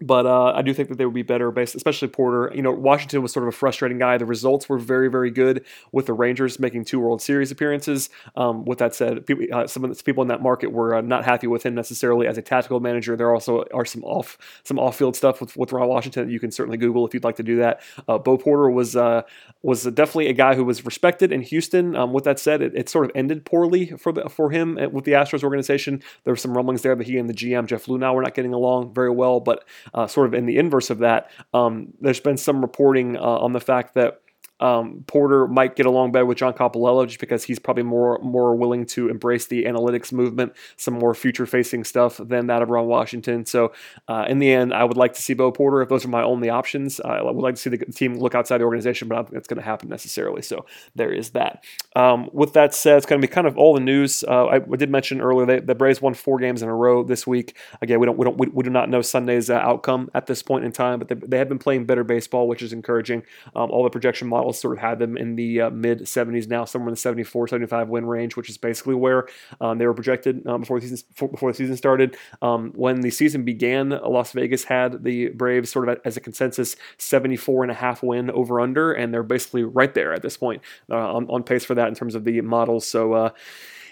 But 0.00 0.26
uh, 0.26 0.52
I 0.54 0.60
do 0.60 0.74
think 0.74 0.90
that 0.90 0.98
they 0.98 1.06
would 1.06 1.14
be 1.14 1.22
better 1.22 1.50
based, 1.50 1.74
especially 1.74 2.08
Porter. 2.08 2.52
You 2.54 2.60
know, 2.60 2.70
Washington 2.70 3.22
was 3.22 3.32
sort 3.32 3.44
of 3.44 3.48
a 3.48 3.56
frustrating 3.56 3.98
guy. 3.98 4.18
The 4.18 4.26
results 4.26 4.68
were 4.68 4.78
very, 4.78 5.08
very 5.08 5.30
good 5.30 5.64
with 5.90 6.04
the 6.04 6.12
Rangers 6.12 6.60
making 6.60 6.84
two 6.84 7.00
World 7.00 7.22
Series 7.22 7.50
appearances. 7.50 8.10
Um, 8.36 8.66
with 8.66 8.78
that 8.78 8.94
said, 8.94 9.24
people, 9.24 9.46
uh, 9.50 9.66
some 9.66 9.84
of 9.84 9.96
the 9.96 10.02
people 10.02 10.20
in 10.20 10.28
that 10.28 10.42
market 10.42 10.70
were 10.70 10.96
uh, 10.96 11.00
not 11.00 11.24
happy 11.24 11.46
with 11.46 11.64
him 11.64 11.74
necessarily 11.74 12.26
as 12.26 12.36
a 12.36 12.42
tactical 12.42 12.78
manager. 12.78 13.16
There 13.16 13.32
also 13.32 13.64
are 13.72 13.86
some 13.86 14.04
off 14.04 14.36
some 14.64 14.78
off 14.78 14.98
field 14.98 15.16
stuff 15.16 15.40
with, 15.40 15.56
with 15.56 15.72
Ron 15.72 15.88
Washington 15.88 16.26
that 16.26 16.32
you 16.32 16.40
can 16.40 16.50
certainly 16.50 16.76
Google 16.76 17.06
if 17.06 17.14
you'd 17.14 17.24
like 17.24 17.36
to 17.36 17.42
do 17.42 17.56
that. 17.56 17.80
Uh, 18.06 18.18
Bo 18.18 18.36
Porter 18.36 18.68
was 18.68 18.96
uh, 18.96 19.22
was 19.62 19.84
definitely 19.84 20.28
a 20.28 20.34
guy 20.34 20.54
who 20.54 20.64
was 20.64 20.84
respected 20.84 21.32
in 21.32 21.40
Houston. 21.40 21.96
Um, 21.96 22.12
with 22.12 22.24
that 22.24 22.38
said, 22.38 22.60
it, 22.60 22.74
it, 22.74 22.88
sort 22.90 23.06
of 23.06 23.12
ended 23.14 23.44
poorly 23.44 23.86
for 23.98 24.12
the, 24.12 24.28
for 24.28 24.50
him 24.50 24.78
with 24.92 25.04
the 25.04 25.12
Astros 25.12 25.42
organization. 25.42 26.02
There 26.24 26.32
were 26.32 26.36
some 26.36 26.56
rumblings 26.56 26.82
there 26.82 26.94
that 26.94 27.06
he 27.06 27.16
and 27.16 27.28
the 27.28 27.34
GM 27.34 27.66
Jeff 27.66 27.86
Luhnow 27.86 28.14
were 28.14 28.22
not 28.22 28.34
getting 28.34 28.52
along 28.52 28.94
very 28.94 29.10
well, 29.10 29.40
but 29.40 29.64
uh, 29.85 29.85
sort 30.06 30.26
of 30.26 30.34
in 30.34 30.46
the 30.46 30.58
inverse 30.58 30.90
of 30.90 30.98
that, 30.98 31.30
um, 31.54 31.92
there's 32.00 32.20
been 32.20 32.36
some 32.36 32.60
reporting 32.60 33.16
uh, 33.16 33.20
on 33.20 33.52
the 33.52 33.60
fact 33.60 33.94
that 33.94 34.20
um, 34.60 35.04
Porter 35.06 35.46
might 35.46 35.76
get 35.76 35.86
along 35.86 36.12
better 36.12 36.24
with 36.24 36.38
John 36.38 36.54
Coppolella 36.54 37.06
just 37.06 37.20
because 37.20 37.44
he's 37.44 37.58
probably 37.58 37.82
more 37.82 38.18
more 38.22 38.54
willing 38.54 38.86
to 38.86 39.08
embrace 39.08 39.46
the 39.46 39.64
analytics 39.64 40.12
movement, 40.12 40.54
some 40.76 40.94
more 40.94 41.14
future 41.14 41.46
facing 41.46 41.84
stuff 41.84 42.18
than 42.22 42.46
that 42.46 42.62
of 42.62 42.70
Ron 42.70 42.86
Washington. 42.86 43.44
So 43.44 43.72
uh, 44.08 44.24
in 44.28 44.38
the 44.38 44.50
end, 44.50 44.72
I 44.72 44.84
would 44.84 44.96
like 44.96 45.12
to 45.14 45.22
see 45.22 45.34
Bo 45.34 45.52
Porter 45.52 45.82
if 45.82 45.88
those 45.88 46.04
are 46.04 46.08
my 46.08 46.22
only 46.22 46.48
options. 46.48 47.00
I 47.00 47.22
would 47.22 47.42
like 47.42 47.56
to 47.56 47.60
see 47.60 47.70
the 47.70 47.78
team 47.78 48.14
look 48.14 48.34
outside 48.34 48.58
the 48.58 48.64
organization, 48.64 49.08
but 49.08 49.14
I 49.14 49.18
don't 49.18 49.24
think 49.26 49.34
that's 49.34 49.48
going 49.48 49.58
to 49.58 49.64
happen 49.64 49.88
necessarily. 49.88 50.42
So 50.42 50.64
there 50.94 51.12
is 51.12 51.30
that. 51.30 51.64
Um, 51.94 52.30
with 52.32 52.54
that 52.54 52.74
said, 52.74 52.96
it's 52.96 53.06
going 53.06 53.20
to 53.20 53.26
be 53.26 53.32
kind 53.32 53.46
of 53.46 53.58
all 53.58 53.74
the 53.74 53.80
news. 53.80 54.24
Uh, 54.26 54.46
I, 54.46 54.56
I, 54.56 54.76
did 54.76 54.90
mention 54.90 55.20
earlier 55.20 55.46
that 55.46 55.66
the 55.66 55.74
Braves 55.74 56.00
won 56.00 56.14
four 56.14 56.38
games 56.38 56.62
in 56.62 56.68
a 56.68 56.74
row 56.74 57.02
this 57.02 57.26
week. 57.26 57.56
Again, 57.82 58.00
we 58.00 58.06
don't 58.06 58.18
we 58.18 58.24
don't 58.24 58.38
we, 58.38 58.46
we 58.48 58.62
do 58.62 58.70
not 58.70 58.88
know 58.88 59.02
Sunday's 59.02 59.50
uh, 59.50 59.54
outcome 59.54 60.10
at 60.14 60.26
this 60.26 60.42
point 60.42 60.64
in 60.64 60.72
time, 60.72 60.98
but 60.98 61.08
they, 61.08 61.14
they, 61.14 61.38
have 61.38 61.48
been 61.48 61.58
playing 61.58 61.86
better 61.86 62.04
baseball, 62.04 62.48
which 62.48 62.62
is 62.62 62.72
encouraging. 62.72 63.22
Um, 63.54 63.70
all 63.70 63.84
the 63.84 63.90
projection 63.90 64.28
models 64.28 64.45
sort 64.52 64.76
of 64.76 64.80
had 64.80 64.98
them 64.98 65.16
in 65.16 65.36
the 65.36 65.62
uh, 65.62 65.70
mid 65.70 66.00
70s 66.00 66.48
now, 66.48 66.64
somewhere 66.64 66.88
in 66.88 66.94
the 66.94 67.00
74, 67.00 67.48
75 67.48 67.88
win 67.88 68.06
range, 68.06 68.36
which 68.36 68.50
is 68.50 68.58
basically 68.58 68.94
where 68.94 69.26
um, 69.60 69.78
they 69.78 69.86
were 69.86 69.94
projected 69.94 70.46
um, 70.46 70.60
before 70.60 70.80
the 70.80 70.86
season 70.86 71.06
before 71.30 71.50
the 71.50 71.56
season 71.56 71.76
started. 71.76 72.16
Um, 72.42 72.72
when 72.74 73.00
the 73.00 73.10
season 73.10 73.44
began, 73.44 73.90
Las 73.90 74.32
Vegas 74.32 74.64
had 74.64 75.04
the 75.04 75.28
Braves 75.28 75.70
sort 75.70 75.88
of 75.88 75.98
as 76.04 76.16
a 76.16 76.20
consensus 76.20 76.76
74 76.98 77.64
and 77.64 77.70
a 77.70 77.74
half 77.74 78.02
win 78.02 78.30
over 78.30 78.60
under, 78.60 78.92
and 78.92 79.12
they're 79.12 79.22
basically 79.22 79.64
right 79.64 79.94
there 79.94 80.12
at 80.12 80.22
this 80.22 80.36
point 80.36 80.62
uh, 80.90 81.14
on, 81.14 81.26
on 81.28 81.42
pace 81.42 81.64
for 81.64 81.74
that 81.74 81.88
in 81.88 81.94
terms 81.94 82.14
of 82.14 82.24
the 82.24 82.40
models. 82.40 82.86
So. 82.86 83.12
Uh, 83.12 83.30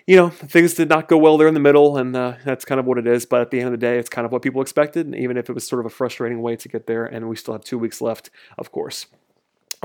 you 0.07 0.17
know, 0.17 0.29
things 0.29 0.75
did 0.75 0.89
not 0.89 1.09
go 1.09 1.17
well 1.17 1.39
there 1.39 1.49
in 1.49 1.55
the 1.55 1.61
middle, 1.61 1.97
and 1.97 2.15
uh, 2.15 2.35
that's 2.45 2.65
kind 2.65 2.79
of 2.79 2.85
what 2.85 2.99
it 2.99 3.07
is. 3.07 3.25
But 3.25 3.41
at 3.41 3.51
the 3.51 3.59
end 3.59 3.69
of 3.69 3.73
the 3.73 3.79
day, 3.79 3.99
it's 3.99 4.11
kind 4.11 4.27
of 4.27 4.33
what 4.33 4.43
people 4.43 4.61
expected, 4.61 5.15
even 5.15 5.37
if 5.37 5.49
it 5.49 5.55
was 5.55 5.67
sort 5.67 5.81
of 5.81 5.87
a 5.87 5.91
frustrating 5.91 6.43
way 6.43 6.57
to 6.57 6.69
get 6.69 6.87
there. 6.87 7.07
And 7.07 7.29
we 7.29 7.37
still 7.37 7.55
have 7.55 7.65
two 7.65 7.79
weeks 7.79 8.03
left, 8.03 8.29
of 8.59 8.71
course. 8.71 9.07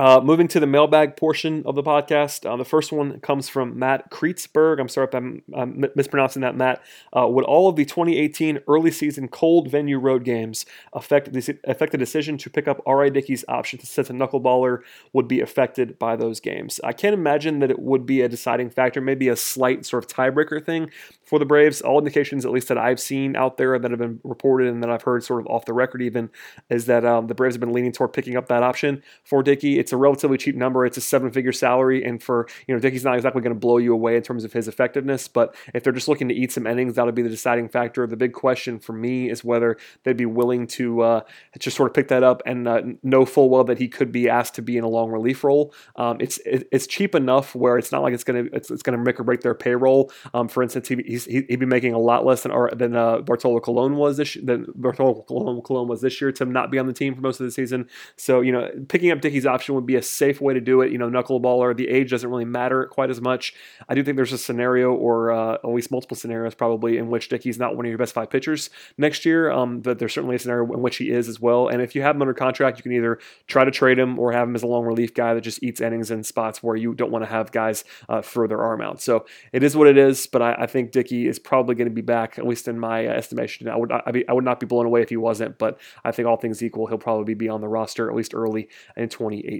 Uh, 0.00 0.18
moving 0.18 0.48
to 0.48 0.58
the 0.58 0.66
mailbag 0.66 1.14
portion 1.14 1.62
of 1.66 1.74
the 1.74 1.82
podcast, 1.82 2.50
uh, 2.50 2.56
the 2.56 2.64
first 2.64 2.90
one 2.90 3.20
comes 3.20 3.50
from 3.50 3.78
Matt 3.78 4.10
Kreetzberg. 4.10 4.80
I'm 4.80 4.88
sorry 4.88 5.06
if 5.06 5.14
I'm, 5.14 5.42
I'm 5.54 5.84
mispronouncing 5.94 6.40
that, 6.40 6.56
Matt. 6.56 6.82
Uh, 7.14 7.26
would 7.26 7.44
all 7.44 7.68
of 7.68 7.76
the 7.76 7.84
2018 7.84 8.60
early 8.66 8.92
season 8.92 9.28
cold 9.28 9.70
venue 9.70 9.98
road 9.98 10.24
games 10.24 10.64
affect 10.94 11.34
the, 11.34 11.58
affect 11.64 11.92
the 11.92 11.98
decision 11.98 12.38
to 12.38 12.48
pick 12.48 12.66
up 12.66 12.80
R.A. 12.86 13.10
Dickey's 13.10 13.44
option 13.46 13.78
to 13.78 13.86
set 13.86 14.08
a 14.08 14.14
knuckleballer 14.14 14.78
would 15.12 15.28
be 15.28 15.42
affected 15.42 15.98
by 15.98 16.16
those 16.16 16.40
games? 16.40 16.80
I 16.82 16.94
can't 16.94 17.12
imagine 17.12 17.58
that 17.58 17.70
it 17.70 17.78
would 17.78 18.06
be 18.06 18.22
a 18.22 18.28
deciding 18.28 18.70
factor, 18.70 19.02
maybe 19.02 19.28
a 19.28 19.36
slight 19.36 19.84
sort 19.84 20.02
of 20.02 20.08
tiebreaker 20.08 20.64
thing 20.64 20.90
for 21.24 21.38
the 21.38 21.44
Braves. 21.44 21.82
All 21.82 21.98
indications, 21.98 22.46
at 22.46 22.52
least 22.52 22.68
that 22.68 22.78
I've 22.78 23.00
seen 23.00 23.36
out 23.36 23.58
there 23.58 23.78
that 23.78 23.90
have 23.90 24.00
been 24.00 24.18
reported 24.24 24.68
and 24.68 24.82
that 24.82 24.88
I've 24.88 25.02
heard 25.02 25.24
sort 25.24 25.42
of 25.42 25.46
off 25.48 25.66
the 25.66 25.74
record 25.74 26.00
even, 26.00 26.30
is 26.70 26.86
that 26.86 27.04
um, 27.04 27.26
the 27.26 27.34
Braves 27.34 27.56
have 27.56 27.60
been 27.60 27.74
leaning 27.74 27.92
toward 27.92 28.14
picking 28.14 28.38
up 28.38 28.48
that 28.48 28.62
option 28.62 29.02
for 29.24 29.42
Dickey. 29.42 29.78
It's 29.90 29.92
a 29.92 29.96
relatively 29.96 30.38
cheap 30.38 30.54
number. 30.54 30.86
It's 30.86 30.96
a 30.96 31.00
seven 31.00 31.32
figure 31.32 31.50
salary, 31.50 32.04
and 32.04 32.22
for 32.22 32.46
you 32.68 32.74
know 32.74 32.80
Dickey's 32.80 33.02
not 33.02 33.16
exactly 33.16 33.42
going 33.42 33.54
to 33.54 33.58
blow 33.58 33.78
you 33.78 33.92
away 33.92 34.14
in 34.14 34.22
terms 34.22 34.44
of 34.44 34.52
his 34.52 34.68
effectiveness. 34.68 35.26
But 35.26 35.56
if 35.74 35.82
they're 35.82 35.92
just 35.92 36.06
looking 36.06 36.28
to 36.28 36.34
eat 36.34 36.52
some 36.52 36.64
innings, 36.64 36.94
that'll 36.94 37.10
be 37.10 37.22
the 37.22 37.28
deciding 37.28 37.68
factor. 37.68 38.06
The 38.06 38.16
big 38.16 38.32
question 38.32 38.78
for 38.78 38.92
me 38.92 39.28
is 39.28 39.42
whether 39.42 39.76
they'd 40.04 40.16
be 40.16 40.26
willing 40.26 40.68
to 40.68 41.00
uh, 41.00 41.20
just 41.58 41.76
sort 41.76 41.90
of 41.90 41.94
pick 41.94 42.06
that 42.06 42.22
up 42.22 42.40
and 42.46 42.68
uh, 42.68 42.82
know 43.02 43.24
full 43.24 43.50
well 43.50 43.64
that 43.64 43.78
he 43.78 43.88
could 43.88 44.12
be 44.12 44.28
asked 44.28 44.54
to 44.54 44.62
be 44.62 44.78
in 44.78 44.84
a 44.84 44.88
long 44.88 45.10
relief 45.10 45.42
role. 45.42 45.74
Um, 45.96 46.18
it's 46.20 46.38
it, 46.46 46.68
it's 46.70 46.86
cheap 46.86 47.16
enough 47.16 47.56
where 47.56 47.76
it's 47.76 47.90
not 47.90 48.02
like 48.02 48.14
it's 48.14 48.22
gonna 48.22 48.44
it's, 48.52 48.70
it's 48.70 48.84
gonna 48.84 48.98
make 48.98 49.18
or 49.18 49.24
break 49.24 49.40
their 49.40 49.56
payroll. 49.56 50.12
Um, 50.34 50.46
for 50.46 50.62
instance, 50.62 50.86
he, 50.86 50.94
he'd 50.96 51.58
be 51.58 51.66
making 51.66 51.94
a 51.94 51.98
lot 51.98 52.24
less 52.24 52.44
than 52.44 52.52
than 52.74 52.94
uh, 52.94 53.22
Bartolo 53.22 53.58
Colon 53.58 53.96
was 53.96 54.18
this 54.18 54.36
than 54.40 54.66
Bartolo 54.76 55.22
Colon 55.22 55.88
was 55.88 56.00
this 56.00 56.20
year 56.20 56.30
to 56.30 56.44
not 56.44 56.70
be 56.70 56.78
on 56.78 56.86
the 56.86 56.92
team 56.92 57.16
for 57.16 57.22
most 57.22 57.40
of 57.40 57.46
the 57.46 57.50
season. 57.50 57.88
So 58.16 58.40
you 58.40 58.52
know, 58.52 58.68
picking 58.88 59.10
up 59.10 59.20
Dickey's 59.20 59.46
option 59.46 59.74
would 59.80 59.86
be 59.86 59.96
a 59.96 60.02
safe 60.02 60.40
way 60.40 60.54
to 60.54 60.60
do 60.60 60.82
it. 60.82 60.92
You 60.92 60.98
know, 60.98 61.08
knuckleballer, 61.08 61.76
the 61.76 61.88
age 61.88 62.10
doesn't 62.10 62.28
really 62.28 62.44
matter 62.44 62.86
quite 62.86 63.10
as 63.10 63.20
much. 63.20 63.54
I 63.88 63.94
do 63.94 64.02
think 64.02 64.16
there's 64.16 64.32
a 64.32 64.38
scenario, 64.38 64.92
or 64.92 65.32
uh, 65.32 65.54
at 65.54 65.68
least 65.68 65.90
multiple 65.90 66.16
scenarios 66.16 66.54
probably, 66.54 66.98
in 66.98 67.08
which 67.08 67.28
Dickey's 67.28 67.58
not 67.58 67.76
one 67.76 67.86
of 67.86 67.88
your 67.88 67.98
best 67.98 68.14
five 68.14 68.30
pitchers 68.30 68.70
next 68.98 69.24
year. 69.24 69.50
Um, 69.50 69.80
but 69.80 69.98
there's 69.98 70.12
certainly 70.12 70.36
a 70.36 70.38
scenario 70.38 70.70
in 70.72 70.82
which 70.82 70.96
he 70.96 71.10
is 71.10 71.28
as 71.28 71.40
well. 71.40 71.68
And 71.68 71.80
if 71.80 71.94
you 71.94 72.02
have 72.02 72.16
him 72.16 72.22
under 72.22 72.34
contract, 72.34 72.78
you 72.78 72.82
can 72.82 72.92
either 72.92 73.18
try 73.46 73.64
to 73.64 73.70
trade 73.70 73.98
him 73.98 74.18
or 74.18 74.32
have 74.32 74.48
him 74.48 74.54
as 74.54 74.62
a 74.62 74.66
long 74.66 74.84
relief 74.84 75.14
guy 75.14 75.34
that 75.34 75.40
just 75.40 75.62
eats 75.62 75.80
innings 75.80 76.10
in 76.10 76.22
spots 76.22 76.62
where 76.62 76.76
you 76.76 76.94
don't 76.94 77.10
want 77.10 77.24
to 77.24 77.30
have 77.30 77.52
guys 77.52 77.84
uh, 78.08 78.20
throw 78.22 78.46
their 78.46 78.60
arm 78.60 78.80
out. 78.80 79.00
So 79.00 79.24
it 79.52 79.62
is 79.62 79.76
what 79.76 79.88
it 79.88 79.96
is. 79.96 80.26
But 80.26 80.42
I, 80.42 80.52
I 80.60 80.66
think 80.66 80.92
Dickey 80.92 81.26
is 81.26 81.38
probably 81.38 81.74
going 81.74 81.88
to 81.88 81.94
be 81.94 82.02
back, 82.02 82.38
at 82.38 82.46
least 82.46 82.68
in 82.68 82.78
my 82.78 83.06
uh, 83.06 83.12
estimation. 83.12 83.68
I 83.68 83.76
would 83.76 83.90
I, 83.92 84.10
be, 84.10 84.28
I 84.28 84.32
would 84.32 84.44
not 84.44 84.60
be 84.60 84.66
blown 84.66 84.86
away 84.86 85.02
if 85.02 85.08
he 85.08 85.16
wasn't, 85.16 85.58
but 85.58 85.80
I 86.04 86.12
think 86.12 86.28
all 86.28 86.36
things 86.36 86.62
equal, 86.62 86.86
he'll 86.86 86.98
probably 86.98 87.34
be 87.34 87.48
on 87.48 87.60
the 87.60 87.68
roster 87.68 88.10
at 88.10 88.16
least 88.16 88.34
early 88.34 88.68
in 88.96 89.08
2018. 89.08 89.59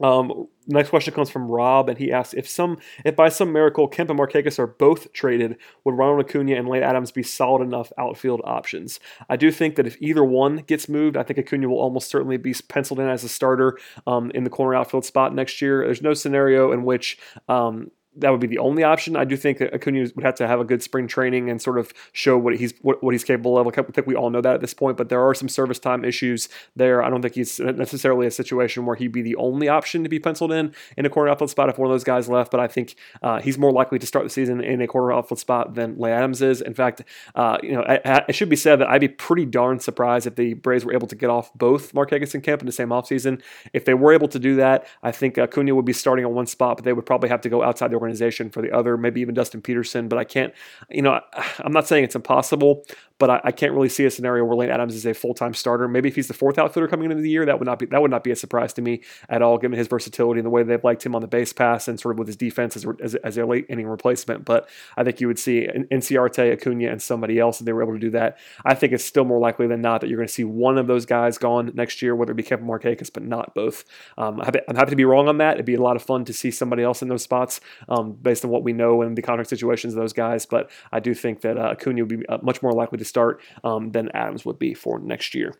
Um, 0.00 0.48
next 0.66 0.90
question 0.90 1.14
comes 1.14 1.30
from 1.30 1.50
Rob, 1.50 1.88
and 1.88 1.96
he 1.98 2.12
asks 2.12 2.34
if 2.34 2.48
some, 2.48 2.78
if 3.04 3.16
by 3.16 3.28
some 3.28 3.52
miracle 3.52 3.88
Kemp 3.88 4.10
and 4.10 4.18
Markakis 4.18 4.58
are 4.58 4.66
both 4.66 5.12
traded, 5.12 5.56
would 5.84 5.96
Ronald 5.96 6.26
Acuna 6.26 6.54
and 6.54 6.68
Lane 6.68 6.82
Adams 6.82 7.12
be 7.12 7.22
solid 7.22 7.62
enough 7.62 7.92
outfield 7.96 8.42
options? 8.44 9.00
I 9.30 9.36
do 9.36 9.50
think 9.50 9.76
that 9.76 9.86
if 9.86 9.96
either 10.00 10.24
one 10.24 10.56
gets 10.66 10.88
moved, 10.88 11.16
I 11.16 11.22
think 11.22 11.38
Acuna 11.38 11.68
will 11.68 11.78
almost 11.78 12.10
certainly 12.10 12.36
be 12.36 12.54
penciled 12.68 13.00
in 13.00 13.08
as 13.08 13.24
a 13.24 13.28
starter 13.28 13.78
um, 14.06 14.30
in 14.32 14.44
the 14.44 14.50
corner 14.50 14.74
outfield 14.74 15.04
spot 15.04 15.34
next 15.34 15.62
year. 15.62 15.84
There's 15.84 16.02
no 16.02 16.12
scenario 16.12 16.72
in 16.72 16.84
which 16.84 17.18
um, 17.48 17.90
that 18.18 18.30
would 18.30 18.40
be 18.40 18.46
the 18.46 18.58
only 18.58 18.82
option. 18.82 19.16
I 19.16 19.24
do 19.24 19.36
think 19.36 19.60
Acuna 19.60 20.06
would 20.14 20.24
have 20.24 20.34
to 20.36 20.46
have 20.46 20.60
a 20.60 20.64
good 20.64 20.82
spring 20.82 21.06
training 21.06 21.50
and 21.50 21.60
sort 21.60 21.78
of 21.78 21.92
show 22.12 22.36
what 22.38 22.56
he's 22.56 22.74
what, 22.82 23.02
what 23.02 23.14
he's 23.14 23.24
capable 23.24 23.58
of. 23.58 23.66
I 23.66 23.70
think 23.70 24.06
we 24.06 24.14
all 24.14 24.30
know 24.30 24.40
that 24.40 24.54
at 24.54 24.60
this 24.60 24.74
point, 24.74 24.96
but 24.96 25.08
there 25.08 25.22
are 25.22 25.34
some 25.34 25.48
service 25.48 25.78
time 25.78 26.04
issues 26.04 26.48
there. 26.74 27.02
I 27.02 27.10
don't 27.10 27.22
think 27.22 27.34
he's 27.34 27.60
necessarily 27.60 28.26
a 28.26 28.30
situation 28.30 28.86
where 28.86 28.96
he'd 28.96 29.12
be 29.12 29.22
the 29.22 29.36
only 29.36 29.68
option 29.68 30.02
to 30.02 30.08
be 30.08 30.18
penciled 30.18 30.52
in 30.52 30.74
in 30.96 31.06
a 31.06 31.10
corner 31.10 31.30
outfield 31.30 31.50
spot 31.50 31.68
if 31.68 31.78
one 31.78 31.88
of 31.88 31.92
those 31.92 32.04
guys 32.04 32.28
left. 32.28 32.50
But 32.50 32.60
I 32.60 32.68
think 32.68 32.94
uh, 33.22 33.40
he's 33.40 33.58
more 33.58 33.72
likely 33.72 33.98
to 33.98 34.06
start 34.06 34.24
the 34.24 34.30
season 34.30 34.60
in 34.62 34.80
a 34.80 34.86
corner 34.86 35.12
outfield 35.12 35.38
spot 35.38 35.74
than 35.74 35.98
Lane 35.98 36.14
Adams 36.14 36.42
is. 36.42 36.60
In 36.60 36.74
fact, 36.74 37.02
uh, 37.34 37.58
you 37.62 37.72
know, 37.72 37.84
it 37.86 38.34
should 38.34 38.48
be 38.48 38.56
said 38.56 38.80
that 38.80 38.88
I'd 38.88 39.00
be 39.00 39.08
pretty 39.08 39.44
darn 39.44 39.78
surprised 39.80 40.26
if 40.26 40.36
the 40.36 40.54
Braves 40.54 40.84
were 40.84 40.94
able 40.94 41.08
to 41.08 41.16
get 41.16 41.30
off 41.30 41.52
both 41.54 41.92
Markakis 41.92 42.34
and 42.34 42.42
Kemp 42.42 42.62
in 42.62 42.66
the 42.66 42.72
same 42.72 42.88
offseason. 42.88 43.42
If 43.72 43.84
they 43.84 43.94
were 43.94 44.12
able 44.12 44.28
to 44.28 44.38
do 44.38 44.56
that, 44.56 44.86
I 45.02 45.12
think 45.12 45.38
Acuna 45.38 45.74
would 45.74 45.84
be 45.84 45.92
starting 45.92 46.24
on 46.24 46.34
one 46.34 46.46
spot, 46.46 46.76
but 46.76 46.84
they 46.84 46.92
would 46.92 47.06
probably 47.06 47.28
have 47.28 47.40
to 47.42 47.48
go 47.48 47.62
outside 47.62 47.90
the 47.90 47.96
organization 47.96 48.05
for 48.50 48.62
the 48.62 48.72
other, 48.72 48.96
maybe 48.96 49.20
even 49.20 49.34
Dustin 49.34 49.62
Peterson. 49.62 50.08
But 50.08 50.18
I 50.18 50.24
can't, 50.24 50.52
you 50.90 51.02
know, 51.02 51.20
I'm 51.58 51.72
not 51.72 51.86
saying 51.86 52.04
it's 52.04 52.16
impossible, 52.16 52.84
but 53.18 53.30
I, 53.30 53.40
I, 53.44 53.52
can't 53.52 53.72
really 53.72 53.88
see 53.88 54.04
a 54.04 54.10
scenario 54.10 54.44
where 54.44 54.56
Lane 54.56 54.70
Adams 54.70 54.94
is 54.94 55.06
a 55.06 55.14
full 55.14 55.34
time 55.34 55.54
starter. 55.54 55.88
Maybe 55.88 56.08
if 56.08 56.14
he's 56.14 56.28
the 56.28 56.34
fourth 56.34 56.58
outfielder 56.58 56.88
coming 56.88 57.10
into 57.10 57.22
the 57.22 57.30
year, 57.30 57.46
that 57.46 57.58
would 57.58 57.66
not 57.66 57.78
be 57.78 57.86
that 57.86 58.02
would 58.02 58.10
not 58.10 58.24
be 58.24 58.30
a 58.30 58.36
surprise 58.36 58.72
to 58.74 58.82
me 58.82 59.02
at 59.28 59.42
all, 59.42 59.58
given 59.58 59.78
his 59.78 59.88
versatility 59.88 60.38
and 60.38 60.46
the 60.46 60.50
way 60.50 60.62
they've 60.62 60.82
liked 60.84 61.04
him 61.04 61.14
on 61.14 61.22
the 61.22 61.28
base 61.28 61.52
pass 61.52 61.88
and 61.88 61.98
sort 61.98 62.14
of 62.14 62.18
with 62.18 62.28
his 62.28 62.36
defense 62.36 62.76
as, 62.76 62.86
as, 63.02 63.14
as 63.16 63.38
a 63.38 63.46
late 63.46 63.66
inning 63.68 63.86
replacement. 63.86 64.44
But 64.44 64.68
I 64.96 65.04
think 65.04 65.20
you 65.20 65.26
would 65.28 65.38
see 65.38 65.68
Inciarte, 65.90 66.52
Acuna, 66.52 66.90
and 66.90 67.00
somebody 67.00 67.38
else, 67.38 67.60
if 67.60 67.66
they 67.66 67.72
were 67.72 67.82
able 67.82 67.94
to 67.94 67.98
do 67.98 68.10
that. 68.10 68.38
I 68.64 68.74
think 68.74 68.92
it's 68.92 69.04
still 69.04 69.24
more 69.24 69.38
likely 69.38 69.66
than 69.66 69.80
not 69.80 70.00
that 70.00 70.08
you're 70.08 70.18
going 70.18 70.28
to 70.28 70.32
see 70.32 70.44
one 70.44 70.78
of 70.78 70.86
those 70.86 71.06
guys 71.06 71.38
gone 71.38 71.72
next 71.74 72.02
year, 72.02 72.14
whether 72.14 72.32
it 72.32 72.36
be 72.36 72.42
Kevin 72.42 72.66
Marquez, 72.66 73.10
but 73.10 73.22
not 73.22 73.54
both. 73.54 73.84
Um, 74.18 74.40
I'm 74.40 74.76
happy 74.76 74.90
to 74.90 74.96
be 74.96 75.04
wrong 75.04 75.28
on 75.28 75.38
that. 75.38 75.54
It'd 75.54 75.66
be 75.66 75.74
a 75.74 75.82
lot 75.82 75.96
of 75.96 76.02
fun 76.02 76.24
to 76.26 76.32
see 76.32 76.50
somebody 76.50 76.82
else 76.82 77.02
in 77.02 77.08
those 77.08 77.22
spots 77.22 77.60
um, 77.88 78.12
based 78.12 78.44
on 78.44 78.50
what 78.50 78.62
we 78.62 78.72
know 78.72 79.02
and 79.02 79.16
the 79.16 79.22
contract 79.22 79.50
situations 79.50 79.94
of 79.94 80.00
those 80.00 80.12
guys. 80.12 80.44
But 80.46 80.70
I 80.92 81.00
do 81.00 81.14
think 81.14 81.40
that 81.42 81.56
uh, 81.56 81.70
Acuna 81.72 82.02
would 82.02 82.08
be 82.08 82.26
uh, 82.26 82.38
much 82.42 82.62
more 82.62 82.72
likely 82.72 82.98
to 82.98 83.05
start. 83.06 83.40
Um, 83.64 83.92
than 83.92 84.10
Adams 84.14 84.44
would 84.44 84.58
be 84.58 84.74
for 84.74 84.98
next 84.98 85.34
year. 85.34 85.54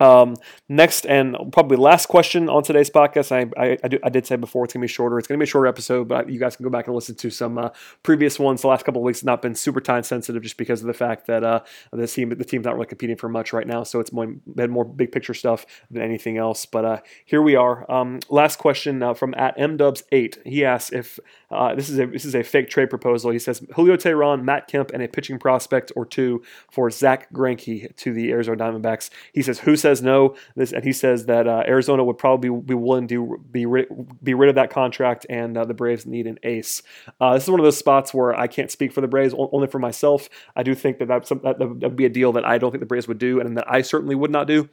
Um, 0.00 0.36
next 0.68 1.06
and 1.06 1.36
probably 1.52 1.76
last 1.76 2.06
question 2.06 2.48
on 2.48 2.62
today's 2.62 2.90
podcast. 2.90 3.32
I, 3.32 3.50
I, 3.60 3.78
I, 3.82 3.88
do, 3.88 3.98
I 4.02 4.08
did 4.08 4.26
say 4.26 4.36
before 4.36 4.64
it's 4.64 4.72
to 4.72 4.78
be 4.78 4.86
shorter. 4.86 5.18
It's 5.18 5.26
to 5.26 5.36
be 5.36 5.42
a 5.42 5.46
shorter 5.46 5.66
episode, 5.66 6.08
but 6.08 6.28
you 6.28 6.38
guys 6.38 6.56
can 6.56 6.64
go 6.64 6.70
back 6.70 6.86
and 6.86 6.94
listen 6.94 7.16
to 7.16 7.30
some 7.30 7.58
uh, 7.58 7.70
previous 8.02 8.38
ones. 8.38 8.62
The 8.62 8.68
last 8.68 8.84
couple 8.84 9.00
of 9.00 9.04
weeks 9.04 9.20
have 9.20 9.26
not 9.26 9.42
been 9.42 9.54
super 9.54 9.80
time 9.80 10.02
sensitive 10.02 10.42
just 10.42 10.56
because 10.56 10.80
of 10.80 10.86
the 10.86 10.94
fact 10.94 11.26
that 11.26 11.42
uh, 11.42 11.60
the 11.92 12.06
team 12.06 12.28
the 12.30 12.44
team's 12.44 12.64
not 12.64 12.74
really 12.74 12.86
competing 12.86 13.16
for 13.16 13.28
much 13.28 13.52
right 13.52 13.66
now. 13.66 13.82
So 13.82 13.98
it's 14.00 14.12
more, 14.12 14.26
been 14.54 14.70
more 14.70 14.84
big 14.84 15.10
picture 15.10 15.34
stuff 15.34 15.66
than 15.90 16.02
anything 16.02 16.38
else. 16.38 16.64
But 16.66 16.84
uh, 16.84 17.00
here 17.24 17.42
we 17.42 17.56
are. 17.56 17.90
Um, 17.90 18.20
last 18.28 18.58
question 18.58 19.02
uh, 19.02 19.14
from 19.14 19.34
at 19.36 19.56
mdubs8. 19.58 20.46
He 20.46 20.64
asks 20.64 20.92
if 20.92 21.18
uh, 21.50 21.74
this 21.74 21.88
is 21.88 21.98
a 21.98 22.06
this 22.06 22.24
is 22.24 22.34
a 22.34 22.42
fake 22.42 22.68
trade 22.68 22.90
proposal. 22.90 23.30
He 23.30 23.38
says 23.38 23.62
Julio 23.74 23.96
Teheran, 23.96 24.42
Matt 24.42 24.68
Kemp, 24.68 24.90
and 24.92 25.02
a 25.02 25.08
pitching 25.08 25.38
prospect 25.38 25.90
or 25.96 26.04
two 26.04 26.42
for 26.70 26.90
Zack 26.90 27.32
Greinke 27.32 27.94
to 27.96 28.12
the 28.12 28.30
Arizona 28.30 28.56
Diamondbacks. 28.58 29.10
He 29.32 29.42
says 29.42 29.60
who 29.60 29.76
says 29.88 30.02
no? 30.02 30.34
This 30.54 30.72
and 30.72 30.84
he 30.84 30.92
says 30.92 31.26
that 31.26 31.48
uh, 31.48 31.62
Arizona 31.66 32.04
would 32.04 32.18
probably 32.18 32.50
be 32.50 32.74
willing 32.74 33.08
to 33.08 33.42
be 33.50 33.64
rid, 33.66 33.86
be 34.22 34.34
rid 34.34 34.48
of 34.48 34.54
that 34.56 34.70
contract, 34.70 35.26
and 35.30 35.56
uh, 35.56 35.64
the 35.64 35.74
Braves 35.74 36.06
need 36.06 36.26
an 36.26 36.38
ace. 36.42 36.82
Uh, 37.20 37.34
this 37.34 37.44
is 37.44 37.50
one 37.50 37.60
of 37.60 37.64
those 37.64 37.78
spots 37.78 38.12
where 38.12 38.38
I 38.38 38.46
can't 38.46 38.70
speak 38.70 38.92
for 38.92 39.00
the 39.00 39.08
Braves, 39.08 39.34
only 39.36 39.66
for 39.66 39.78
myself. 39.78 40.28
I 40.54 40.62
do 40.62 40.74
think 40.74 40.98
that 40.98 41.08
that's, 41.08 41.30
that 41.30 41.58
would 41.58 41.96
be 41.96 42.04
a 42.04 42.10
deal 42.10 42.32
that 42.32 42.44
I 42.44 42.58
don't 42.58 42.70
think 42.70 42.80
the 42.80 42.86
Braves 42.86 43.08
would 43.08 43.18
do, 43.18 43.40
and 43.40 43.56
that 43.56 43.70
I 43.70 43.82
certainly 43.82 44.14
would 44.14 44.30
not 44.30 44.46
do. 44.46 44.68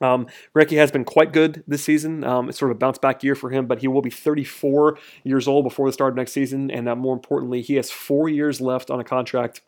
Um, 0.00 0.28
has 0.54 0.92
been 0.92 1.04
quite 1.04 1.32
good 1.32 1.64
this 1.66 1.82
season. 1.82 2.22
Um, 2.22 2.48
it's 2.48 2.58
sort 2.58 2.70
of 2.70 2.76
a 2.76 2.78
bounce 2.78 2.98
back 2.98 3.24
year 3.24 3.34
for 3.34 3.50
him, 3.50 3.66
but 3.66 3.80
he 3.80 3.88
will 3.88 4.02
be 4.02 4.10
34 4.10 4.96
years 5.24 5.48
old 5.48 5.64
before 5.64 5.88
the 5.88 5.92
start 5.92 6.12
of 6.12 6.16
next 6.16 6.30
season. 6.30 6.70
And 6.70 6.88
uh, 6.88 6.94
more 6.94 7.14
importantly, 7.14 7.62
he 7.62 7.74
has 7.74 7.90
four 7.90 8.28
years 8.28 8.60
left 8.60 8.90
on 8.90 9.00
a 9.00 9.04
contract 9.04 9.62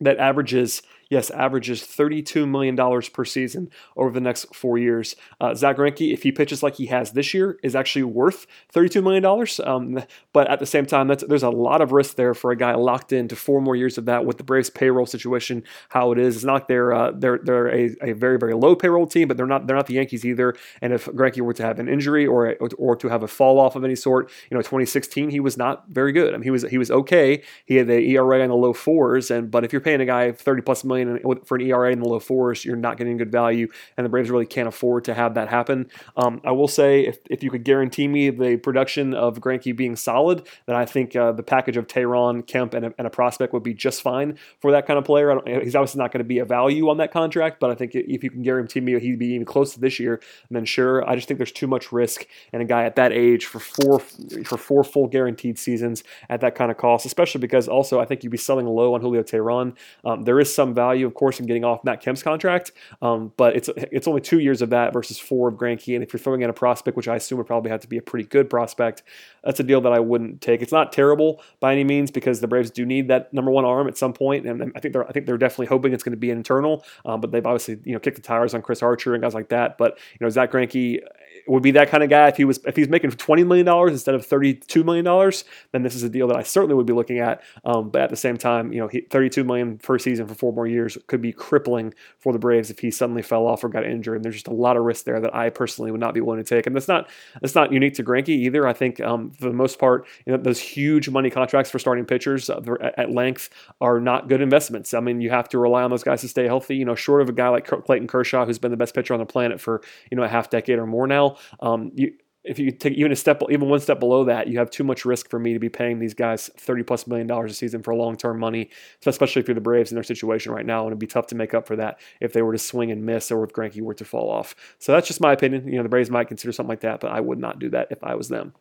that 0.00 0.18
averages 0.18 0.82
yes, 1.14 1.30
averages 1.30 1.82
$32 1.82 2.48
million 2.48 2.76
per 3.12 3.24
season 3.24 3.70
over 3.96 4.10
the 4.10 4.20
next 4.20 4.52
four 4.52 4.78
years. 4.78 5.14
Uh, 5.40 5.50
Greinke, 5.50 6.12
if 6.12 6.24
he 6.24 6.32
pitches 6.32 6.60
like 6.60 6.74
he 6.74 6.86
has 6.86 7.12
this 7.12 7.32
year, 7.32 7.56
is 7.62 7.76
actually 7.76 8.02
worth 8.02 8.48
$32 8.74 9.00
million. 9.00 9.24
Um, 9.64 10.04
but 10.32 10.50
at 10.50 10.58
the 10.58 10.66
same 10.66 10.86
time, 10.86 11.06
there's 11.06 11.44
a 11.44 11.50
lot 11.50 11.80
of 11.80 11.92
risk 11.92 12.16
there 12.16 12.34
for 12.34 12.50
a 12.50 12.56
guy 12.56 12.74
locked 12.74 13.12
into 13.12 13.36
four 13.36 13.60
more 13.60 13.76
years 13.76 13.96
of 13.96 14.06
that 14.06 14.26
with 14.26 14.38
the 14.38 14.42
Braves 14.44 14.70
payroll 14.70 15.06
situation, 15.06 15.62
how 15.90 16.10
it 16.10 16.18
is. 16.18 16.34
It's 16.34 16.44
not 16.44 16.66
they're, 16.66 16.92
uh, 16.92 17.12
they're, 17.14 17.38
they're 17.40 17.68
a, 17.68 17.90
a, 18.02 18.12
very, 18.12 18.36
very 18.36 18.54
low 18.54 18.74
payroll 18.74 19.06
team, 19.06 19.28
but 19.28 19.36
they're 19.36 19.46
not, 19.46 19.68
they're 19.68 19.76
not 19.76 19.86
the 19.86 19.94
Yankees 19.94 20.24
either. 20.24 20.56
And 20.82 20.92
if 20.92 21.06
Greinke 21.06 21.40
were 21.42 21.54
to 21.54 21.62
have 21.62 21.78
an 21.78 21.88
injury 21.88 22.26
or, 22.26 22.50
a, 22.50 22.54
or 22.76 22.96
to 22.96 23.08
have 23.08 23.22
a 23.22 23.28
fall 23.28 23.60
off 23.60 23.76
of 23.76 23.84
any 23.84 23.94
sort, 23.94 24.32
you 24.50 24.56
know, 24.56 24.62
2016, 24.62 25.30
he 25.30 25.38
was 25.38 25.56
not 25.56 25.84
very 25.88 26.10
good. 26.10 26.34
I 26.34 26.38
mean, 26.38 26.44
he 26.44 26.50
was, 26.50 26.62
he 26.62 26.78
was 26.78 26.90
okay. 26.90 27.40
He 27.66 27.76
had 27.76 27.86
the 27.86 28.00
ERA 28.00 28.40
in 28.40 28.48
the 28.48 28.56
low 28.56 28.72
fours. 28.72 29.30
And, 29.30 29.48
but 29.48 29.64
if 29.64 29.72
you're 29.72 29.80
paying 29.80 30.00
a 30.00 30.06
guy 30.06 30.32
30 30.32 30.62
plus 30.62 30.82
million 30.82 31.03
million 31.06 31.44
for 31.44 31.56
an 31.56 31.62
ERA 31.62 31.92
in 31.92 32.00
the 32.00 32.08
low 32.08 32.20
fours, 32.20 32.64
you're 32.64 32.76
not 32.76 32.96
getting 32.96 33.16
good 33.16 33.32
value, 33.32 33.68
and 33.96 34.04
the 34.04 34.08
Braves 34.08 34.30
really 34.30 34.46
can't 34.46 34.68
afford 34.68 35.04
to 35.04 35.14
have 35.14 35.34
that 35.34 35.48
happen. 35.48 35.86
Um, 36.16 36.40
I 36.44 36.52
will 36.52 36.68
say, 36.68 37.06
if, 37.06 37.18
if 37.30 37.42
you 37.42 37.50
could 37.50 37.64
guarantee 37.64 38.08
me 38.08 38.30
the 38.30 38.56
production 38.56 39.14
of 39.14 39.40
Greinke 39.40 39.76
being 39.76 39.96
solid, 39.96 40.46
then 40.66 40.76
I 40.76 40.84
think 40.84 41.16
uh, 41.16 41.32
the 41.32 41.42
package 41.42 41.76
of 41.76 41.86
Teheran, 41.86 42.46
Kemp, 42.46 42.74
and 42.74 42.86
a, 42.86 42.94
and 42.98 43.06
a, 43.06 43.10
prospect 43.10 43.52
would 43.52 43.62
be 43.62 43.74
just 43.74 44.02
fine 44.02 44.38
for 44.60 44.72
that 44.72 44.86
kind 44.86 44.98
of 44.98 45.04
player. 45.04 45.40
he's 45.62 45.76
obviously 45.76 46.00
not 46.00 46.10
going 46.10 46.18
to 46.18 46.24
be 46.24 46.38
a 46.38 46.44
value 46.44 46.88
on 46.88 46.96
that 46.96 47.12
contract, 47.12 47.60
but 47.60 47.70
I 47.70 47.74
think 47.74 47.92
if 47.94 48.24
you 48.24 48.30
can 48.30 48.42
guarantee 48.42 48.80
me 48.80 48.98
he'd 48.98 49.18
be 49.18 49.28
even 49.28 49.44
close 49.44 49.72
to 49.74 49.80
this 49.80 50.00
year, 50.00 50.20
then 50.50 50.64
sure. 50.64 51.08
I 51.08 51.14
just 51.14 51.28
think 51.28 51.38
there's 51.38 51.52
too 51.52 51.66
much 51.66 51.92
risk 51.92 52.26
in 52.52 52.60
a 52.60 52.64
guy 52.64 52.84
at 52.84 52.96
that 52.96 53.12
age 53.12 53.46
for 53.46 53.60
four 53.60 54.00
for 54.44 54.58
four 54.58 54.84
full 54.84 55.06
guaranteed 55.06 55.58
seasons 55.58 56.02
at 56.28 56.40
that 56.40 56.54
kind 56.54 56.70
of 56.70 56.76
cost, 56.76 57.06
especially 57.06 57.40
because 57.40 57.68
also 57.68 58.00
I 58.00 58.04
think 58.04 58.22
you'd 58.24 58.30
be 58.30 58.38
selling 58.38 58.66
low 58.66 58.94
on 58.94 59.00
Julio 59.00 59.22
Teheran. 59.22 59.76
Um, 60.04 60.22
there 60.22 60.40
is 60.40 60.54
some 60.54 60.74
value 60.74 60.83
value, 60.84 61.06
of 61.06 61.14
course, 61.14 61.40
in 61.40 61.46
getting 61.46 61.64
off 61.64 61.82
Matt 61.84 62.00
Kemp's 62.00 62.22
contract, 62.22 62.72
um, 63.00 63.32
but 63.36 63.56
it's 63.56 63.70
it's 63.76 64.06
only 64.06 64.20
two 64.20 64.40
years 64.40 64.60
of 64.62 64.70
that 64.70 64.92
versus 64.92 65.18
four 65.18 65.48
of 65.48 65.54
Greinke. 65.54 65.94
And 65.94 66.02
if 66.04 66.12
you're 66.12 66.20
throwing 66.20 66.42
in 66.42 66.50
a 66.50 66.52
prospect, 66.52 66.96
which 66.96 67.08
I 67.08 67.16
assume 67.16 67.38
would 67.38 67.46
probably 67.46 67.70
have 67.70 67.80
to 67.80 67.88
be 67.88 67.96
a 67.96 68.02
pretty 68.02 68.26
good 68.28 68.50
prospect, 68.50 69.02
that's 69.42 69.60
a 69.60 69.62
deal 69.62 69.80
that 69.80 69.92
I 69.92 70.00
wouldn't 70.00 70.40
take. 70.40 70.62
It's 70.62 70.72
not 70.72 70.92
terrible 70.92 71.42
by 71.60 71.72
any 71.72 71.84
means 71.84 72.10
because 72.10 72.40
the 72.40 72.48
Braves 72.48 72.70
do 72.70 72.84
need 72.84 73.08
that 73.08 73.32
number 73.32 73.50
one 73.50 73.64
arm 73.64 73.88
at 73.88 73.96
some 73.96 74.12
point, 74.12 74.46
and 74.46 74.72
I 74.76 74.80
think 74.80 74.92
they're 74.92 75.08
I 75.08 75.12
think 75.12 75.26
they're 75.26 75.38
definitely 75.38 75.66
hoping 75.66 75.92
it's 75.92 76.02
going 76.02 76.12
to 76.12 76.18
be 76.18 76.30
an 76.30 76.36
internal. 76.36 76.84
Um, 77.04 77.20
but 77.20 77.32
they've 77.32 77.46
obviously 77.46 77.78
you 77.84 77.92
know 77.94 78.00
kicked 78.00 78.16
the 78.16 78.22
tires 78.22 78.54
on 78.54 78.62
Chris 78.62 78.82
Archer 78.82 79.14
and 79.14 79.22
guys 79.22 79.34
like 79.34 79.48
that. 79.48 79.78
But 79.78 79.98
you 80.12 80.24
know 80.24 80.30
Zack 80.30 80.52
Greinke 80.52 81.00
would 81.46 81.62
be 81.62 81.72
that 81.72 81.90
kind 81.90 82.02
of 82.02 82.10
guy 82.10 82.28
if 82.28 82.36
he 82.36 82.44
was 82.44 82.58
if 82.66 82.76
he's 82.76 82.88
making 82.88 83.10
twenty 83.12 83.44
million 83.44 83.66
dollars 83.66 83.92
instead 83.92 84.14
of 84.14 84.24
thirty 84.24 84.54
two 84.54 84.84
million 84.84 85.04
dollars. 85.04 85.44
Then 85.72 85.82
this 85.82 85.94
is 85.94 86.02
a 86.02 86.08
deal 86.08 86.26
that 86.28 86.36
I 86.36 86.42
certainly 86.42 86.74
would 86.74 86.86
be 86.86 86.92
looking 86.92 87.18
at. 87.18 87.42
Um, 87.64 87.90
but 87.90 88.02
at 88.02 88.10
the 88.10 88.16
same 88.16 88.36
time, 88.36 88.72
you 88.72 88.80
know, 88.80 88.90
thirty 89.10 89.28
two 89.28 89.44
million 89.44 89.78
per 89.78 89.98
season 89.98 90.26
for 90.26 90.34
four 90.34 90.52
more 90.52 90.66
years 90.66 90.98
could 91.06 91.20
be 91.20 91.32
crippling 91.32 91.94
for 92.18 92.32
the 92.32 92.38
Braves 92.38 92.70
if 92.70 92.78
he 92.78 92.90
suddenly 92.90 93.22
fell 93.22 93.46
off 93.46 93.64
or 93.64 93.68
got 93.68 93.84
injured. 93.84 94.16
And 94.16 94.24
there's 94.24 94.36
just 94.36 94.48
a 94.48 94.52
lot 94.52 94.76
of 94.76 94.84
risk 94.84 95.04
there 95.04 95.20
that 95.20 95.34
I 95.34 95.50
personally 95.50 95.90
would 95.90 96.00
not 96.00 96.14
be 96.14 96.20
willing 96.20 96.42
to 96.42 96.48
take. 96.48 96.66
And 96.66 96.74
that's 96.74 96.88
not 96.88 97.08
that's 97.40 97.54
not 97.54 97.72
unique 97.72 97.94
to 97.94 98.04
Greinke 98.04 98.28
either. 98.28 98.66
I 98.66 98.72
think 98.72 99.00
um, 99.00 99.30
for 99.32 99.48
the 99.48 99.54
most 99.54 99.78
part, 99.78 100.06
you 100.26 100.32
know, 100.32 100.38
those 100.38 100.60
huge 100.60 101.08
money 101.08 101.30
contracts 101.30 101.70
for 101.70 101.78
starting 101.78 102.04
pitchers 102.04 102.50
uh, 102.50 102.60
at 102.96 103.10
length 103.10 103.50
are 103.80 104.00
not 104.00 104.28
good 104.28 104.40
investments. 104.40 104.94
I 104.94 105.00
mean, 105.00 105.20
you 105.20 105.30
have 105.30 105.48
to 105.50 105.58
rely 105.58 105.82
on 105.82 105.90
those 105.90 106.04
guys 106.04 106.20
to 106.22 106.28
stay 106.28 106.46
healthy. 106.46 106.76
You 106.76 106.84
know, 106.84 106.94
short 106.94 107.22
of 107.22 107.28
a 107.28 107.32
guy 107.32 107.48
like 107.48 107.66
Clayton 107.66 108.06
Kershaw, 108.06 108.46
who's 108.46 108.58
been 108.58 108.70
the 108.70 108.76
best 108.76 108.94
pitcher 108.94 109.14
on 109.14 109.20
the 109.20 109.26
planet 109.26 109.60
for 109.60 109.82
you 110.10 110.16
know 110.16 110.22
a 110.22 110.28
half 110.28 110.50
decade 110.50 110.78
or 110.78 110.86
more 110.86 111.06
now. 111.06 111.33
Um, 111.60 111.92
you, 111.94 112.12
if 112.44 112.58
you 112.58 112.70
take 112.70 112.92
even 112.92 113.10
a 113.10 113.16
step, 113.16 113.42
even 113.48 113.68
one 113.68 113.80
step 113.80 113.98
below 113.98 114.24
that, 114.24 114.48
you 114.48 114.58
have 114.58 114.70
too 114.70 114.84
much 114.84 115.06
risk 115.06 115.30
for 115.30 115.38
me 115.38 115.54
to 115.54 115.58
be 115.58 115.70
paying 115.70 115.98
these 115.98 116.12
guys 116.12 116.50
thirty 116.58 116.82
plus 116.82 117.06
million 117.06 117.26
dollars 117.26 117.50
a 117.50 117.54
season 117.54 117.82
for 117.82 117.94
long 117.94 118.16
term 118.16 118.38
money, 118.38 118.70
so 119.00 119.08
especially 119.08 119.40
if 119.40 119.48
you're 119.48 119.54
the 119.54 119.62
Braves 119.62 119.90
in 119.90 119.94
their 119.94 120.04
situation 120.04 120.52
right 120.52 120.66
now, 120.66 120.82
and 120.82 120.88
it'd 120.88 120.98
be 120.98 121.06
tough 121.06 121.26
to 121.28 121.34
make 121.34 121.54
up 121.54 121.66
for 121.66 121.76
that 121.76 121.98
if 122.20 122.32
they 122.34 122.42
were 122.42 122.52
to 122.52 122.58
swing 122.58 122.90
and 122.90 123.04
miss 123.04 123.30
or 123.32 123.42
if 123.44 123.52
Greinke 123.52 123.80
were 123.80 123.94
to 123.94 124.04
fall 124.04 124.30
off. 124.30 124.54
So 124.78 124.92
that's 124.92 125.08
just 125.08 125.20
my 125.22 125.32
opinion. 125.32 125.66
You 125.66 125.78
know, 125.78 125.82
the 125.82 125.88
Braves 125.88 126.10
might 126.10 126.28
consider 126.28 126.52
something 126.52 126.68
like 126.68 126.80
that, 126.80 127.00
but 127.00 127.12
I 127.12 127.20
would 127.20 127.38
not 127.38 127.58
do 127.58 127.70
that 127.70 127.88
if 127.90 128.04
I 128.04 128.14
was 128.14 128.28
them. 128.28 128.52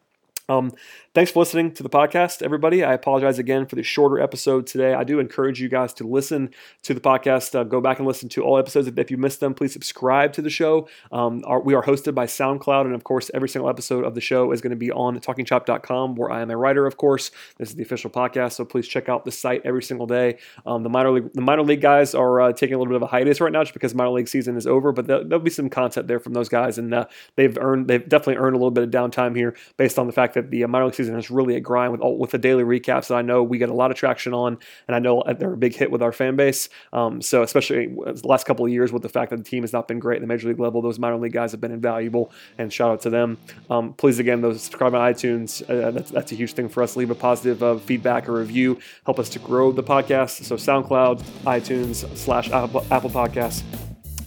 Um, 0.49 0.73
thanks 1.13 1.31
for 1.31 1.39
listening 1.39 1.71
to 1.75 1.83
the 1.83 1.89
podcast, 1.89 2.41
everybody. 2.41 2.83
I 2.83 2.93
apologize 2.93 3.39
again 3.39 3.65
for 3.65 3.77
the 3.77 3.83
shorter 3.83 4.19
episode 4.19 4.67
today. 4.67 4.93
I 4.93 5.05
do 5.05 5.19
encourage 5.19 5.61
you 5.61 5.69
guys 5.69 5.93
to 5.93 6.03
listen 6.07 6.49
to 6.81 6.93
the 6.93 6.99
podcast. 6.99 7.57
Uh, 7.57 7.63
go 7.63 7.79
back 7.79 7.99
and 7.99 8.05
listen 8.05 8.27
to 8.27 8.43
all 8.43 8.57
episodes. 8.57 8.91
If 8.93 9.09
you 9.09 9.15
missed 9.15 9.39
them, 9.39 9.53
please 9.53 9.71
subscribe 9.71 10.33
to 10.33 10.41
the 10.41 10.49
show. 10.49 10.89
Um, 11.13 11.43
our, 11.47 11.61
we 11.61 11.73
are 11.75 11.81
hosted 11.81 12.13
by 12.13 12.25
SoundCloud, 12.25 12.81
and 12.81 12.93
of 12.93 13.05
course, 13.05 13.31
every 13.33 13.47
single 13.47 13.69
episode 13.69 14.03
of 14.03 14.15
the 14.15 14.21
show 14.21 14.51
is 14.51 14.59
going 14.59 14.71
to 14.71 14.75
be 14.75 14.91
on 14.91 15.17
TalkingChop.com, 15.17 16.15
where 16.15 16.29
I 16.29 16.41
am 16.41 16.51
a 16.51 16.57
writer. 16.57 16.85
Of 16.85 16.97
course, 16.97 17.31
this 17.57 17.69
is 17.69 17.75
the 17.75 17.83
official 17.83 18.09
podcast, 18.09 18.53
so 18.53 18.65
please 18.65 18.85
check 18.85 19.07
out 19.07 19.23
the 19.23 19.31
site 19.31 19.61
every 19.63 19.83
single 19.83 20.07
day. 20.07 20.39
Um, 20.65 20.83
the 20.83 20.89
minor 20.89 21.11
league, 21.11 21.31
the 21.33 21.41
minor 21.41 21.63
league 21.63 21.81
guys 21.81 22.13
are 22.13 22.41
uh, 22.41 22.51
taking 22.51 22.75
a 22.75 22.79
little 22.79 22.91
bit 22.91 22.97
of 22.97 23.03
a 23.03 23.07
hiatus 23.07 23.39
right 23.39 23.53
now, 23.53 23.63
just 23.63 23.73
because 23.73 23.95
minor 23.95 24.11
league 24.11 24.27
season 24.27 24.57
is 24.57 24.67
over. 24.67 24.91
But 24.91 25.07
there'll, 25.07 25.25
there'll 25.25 25.43
be 25.43 25.49
some 25.49 25.69
content 25.69 26.09
there 26.09 26.19
from 26.19 26.33
those 26.33 26.49
guys, 26.49 26.77
and 26.77 26.93
uh, 26.93 27.05
they've 27.37 27.57
earned, 27.57 27.87
they've 27.87 28.07
definitely 28.09 28.43
earned 28.43 28.57
a 28.57 28.59
little 28.59 28.71
bit 28.71 28.83
of 28.83 28.89
downtime 28.89 29.37
here, 29.37 29.55
based 29.77 29.97
on 29.97 30.05
the 30.05 30.11
fact 30.11 30.32
that 30.33 30.49
the 30.51 30.65
minor 30.65 30.85
league 30.85 30.95
season 30.95 31.17
is 31.17 31.29
really 31.29 31.55
a 31.55 31.59
grind 31.59 31.91
with 31.91 32.01
all, 32.01 32.17
with 32.17 32.31
the 32.31 32.37
daily 32.37 32.63
recaps 32.63 33.07
that 33.07 33.15
I 33.15 33.21
know 33.21 33.43
we 33.43 33.57
get 33.57 33.69
a 33.69 33.73
lot 33.73 33.91
of 33.91 33.97
traction 33.97 34.33
on, 34.33 34.57
and 34.87 34.95
I 34.95 34.99
know 34.99 35.23
they're 35.37 35.53
a 35.53 35.57
big 35.57 35.75
hit 35.75 35.91
with 35.91 36.01
our 36.01 36.11
fan 36.11 36.35
base. 36.35 36.69
Um, 36.91 37.21
so 37.21 37.43
especially 37.43 37.87
the 37.87 38.21
last 38.23 38.45
couple 38.45 38.65
of 38.65 38.71
years 38.71 38.91
with 38.91 39.01
the 39.01 39.09
fact 39.09 39.31
that 39.31 39.37
the 39.37 39.43
team 39.43 39.63
has 39.63 39.73
not 39.73 39.87
been 39.87 39.99
great 39.99 40.17
at 40.17 40.21
the 40.21 40.27
major 40.27 40.47
league 40.47 40.59
level, 40.59 40.81
those 40.81 40.99
minor 40.99 41.17
league 41.17 41.33
guys 41.33 41.51
have 41.51 41.61
been 41.61 41.71
invaluable, 41.71 42.31
and 42.57 42.71
shout 42.71 42.91
out 42.91 43.01
to 43.01 43.09
them. 43.09 43.37
Um, 43.69 43.93
please 43.93 44.19
again, 44.19 44.41
those 44.41 44.61
subscribe 44.63 44.93
on 44.95 45.13
iTunes. 45.13 45.61
Uh, 45.69 45.91
that's, 45.91 46.11
that's 46.11 46.31
a 46.31 46.35
huge 46.35 46.53
thing 46.53 46.69
for 46.69 46.83
us. 46.83 46.95
Leave 46.95 47.11
a 47.11 47.15
positive 47.15 47.61
uh, 47.63 47.77
feedback 47.77 48.27
or 48.27 48.33
review, 48.33 48.79
help 49.05 49.19
us 49.19 49.29
to 49.29 49.39
grow 49.39 49.71
the 49.71 49.83
podcast. 49.83 50.43
So 50.43 50.55
SoundCloud, 50.55 51.21
iTunes 51.43 52.17
slash 52.17 52.49
Apple, 52.51 52.85
Apple 52.91 53.09
Podcasts. 53.09 53.63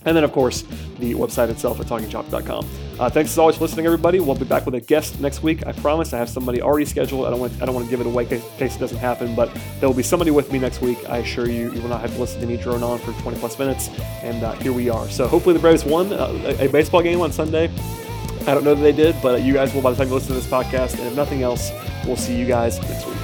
And 0.07 0.17
then, 0.17 0.25
of 0.25 0.33
course, 0.33 0.63
the 0.99 1.15
website 1.15 1.51
itself 1.51 1.81
at 1.81 1.87
talkingchop.com. 1.87 2.67
Uh, 2.99 3.11
thanks 3.11 3.33
as 3.33 3.39
always 3.39 3.57
for 3.57 3.63
listening, 3.63 3.87
everybody. 3.87 4.21
We'll 4.21 4.37
be 4.37 4.45
back 4.45 4.65
with 4.65 4.75
a 4.77 4.81
guest 4.81 5.21
next 5.21 5.43
week. 5.43 5.67
I 5.67 5.73
promise. 5.73 6.13
I 6.13 6.19
have 6.19 6.31
somebody 6.31 6.63
already 6.63 6.87
scheduled. 6.87 7.27
I 7.27 7.31
don't 7.31 7.41
want 7.41 7.61
I 7.61 7.67
don't 7.67 7.75
want 7.75 7.87
to 7.87 7.91
give 7.91 8.01
it 8.01 8.07
away 8.07 8.23
in 8.23 8.41
case 8.57 8.77
it 8.77 8.79
doesn't 8.79 8.99
happen, 8.99 9.35
but 9.35 9.53
there 9.81 9.89
will 9.89 9.97
be 9.97 10.03
somebody 10.05 10.31
with 10.31 10.51
me 10.53 10.59
next 10.59 10.81
week. 10.81 10.99
I 11.09 11.19
assure 11.19 11.51
you, 11.51 11.73
you 11.73 11.83
will 11.83 11.89
not 11.89 12.01
have 12.01 12.15
to 12.15 12.21
listen 12.21 12.41
to 12.41 12.47
me 12.47 12.57
drone 12.57 12.83
on 12.83 12.99
for 12.99 13.13
20 13.21 13.39
plus 13.39 13.59
minutes. 13.59 13.89
And 14.23 14.43
uh, 14.43 14.53
here 14.55 14.73
we 14.73 14.89
are. 14.89 15.09
So 15.11 15.27
hopefully 15.27 15.55
the 15.55 15.61
Braves 15.61 15.85
won 15.85 16.13
uh, 16.13 16.57
a 16.59 16.69
baseball 16.69 17.03
game 17.03 17.21
on 17.21 17.33
Sunday. 17.33 17.71
I 18.47 18.55
don't 18.55 18.63
know 18.63 18.77
that 18.77 18.83
they 18.83 18.93
did, 18.93 19.17
but 19.21 19.43
you 19.43 19.55
guys 19.55 19.75
will 19.75 19.83
by 19.83 19.91
the 19.91 19.97
time 19.97 20.09
you 20.09 20.15
listen 20.15 20.29
to 20.29 20.35
this 20.35 20.47
podcast. 20.47 20.99
And 20.99 21.09
if 21.09 21.17
nothing 21.17 21.43
else, 21.43 21.73
we'll 22.07 22.17
see 22.17 22.39
you 22.39 22.47
guys 22.47 22.81
next 22.81 23.07
week. 23.07 23.16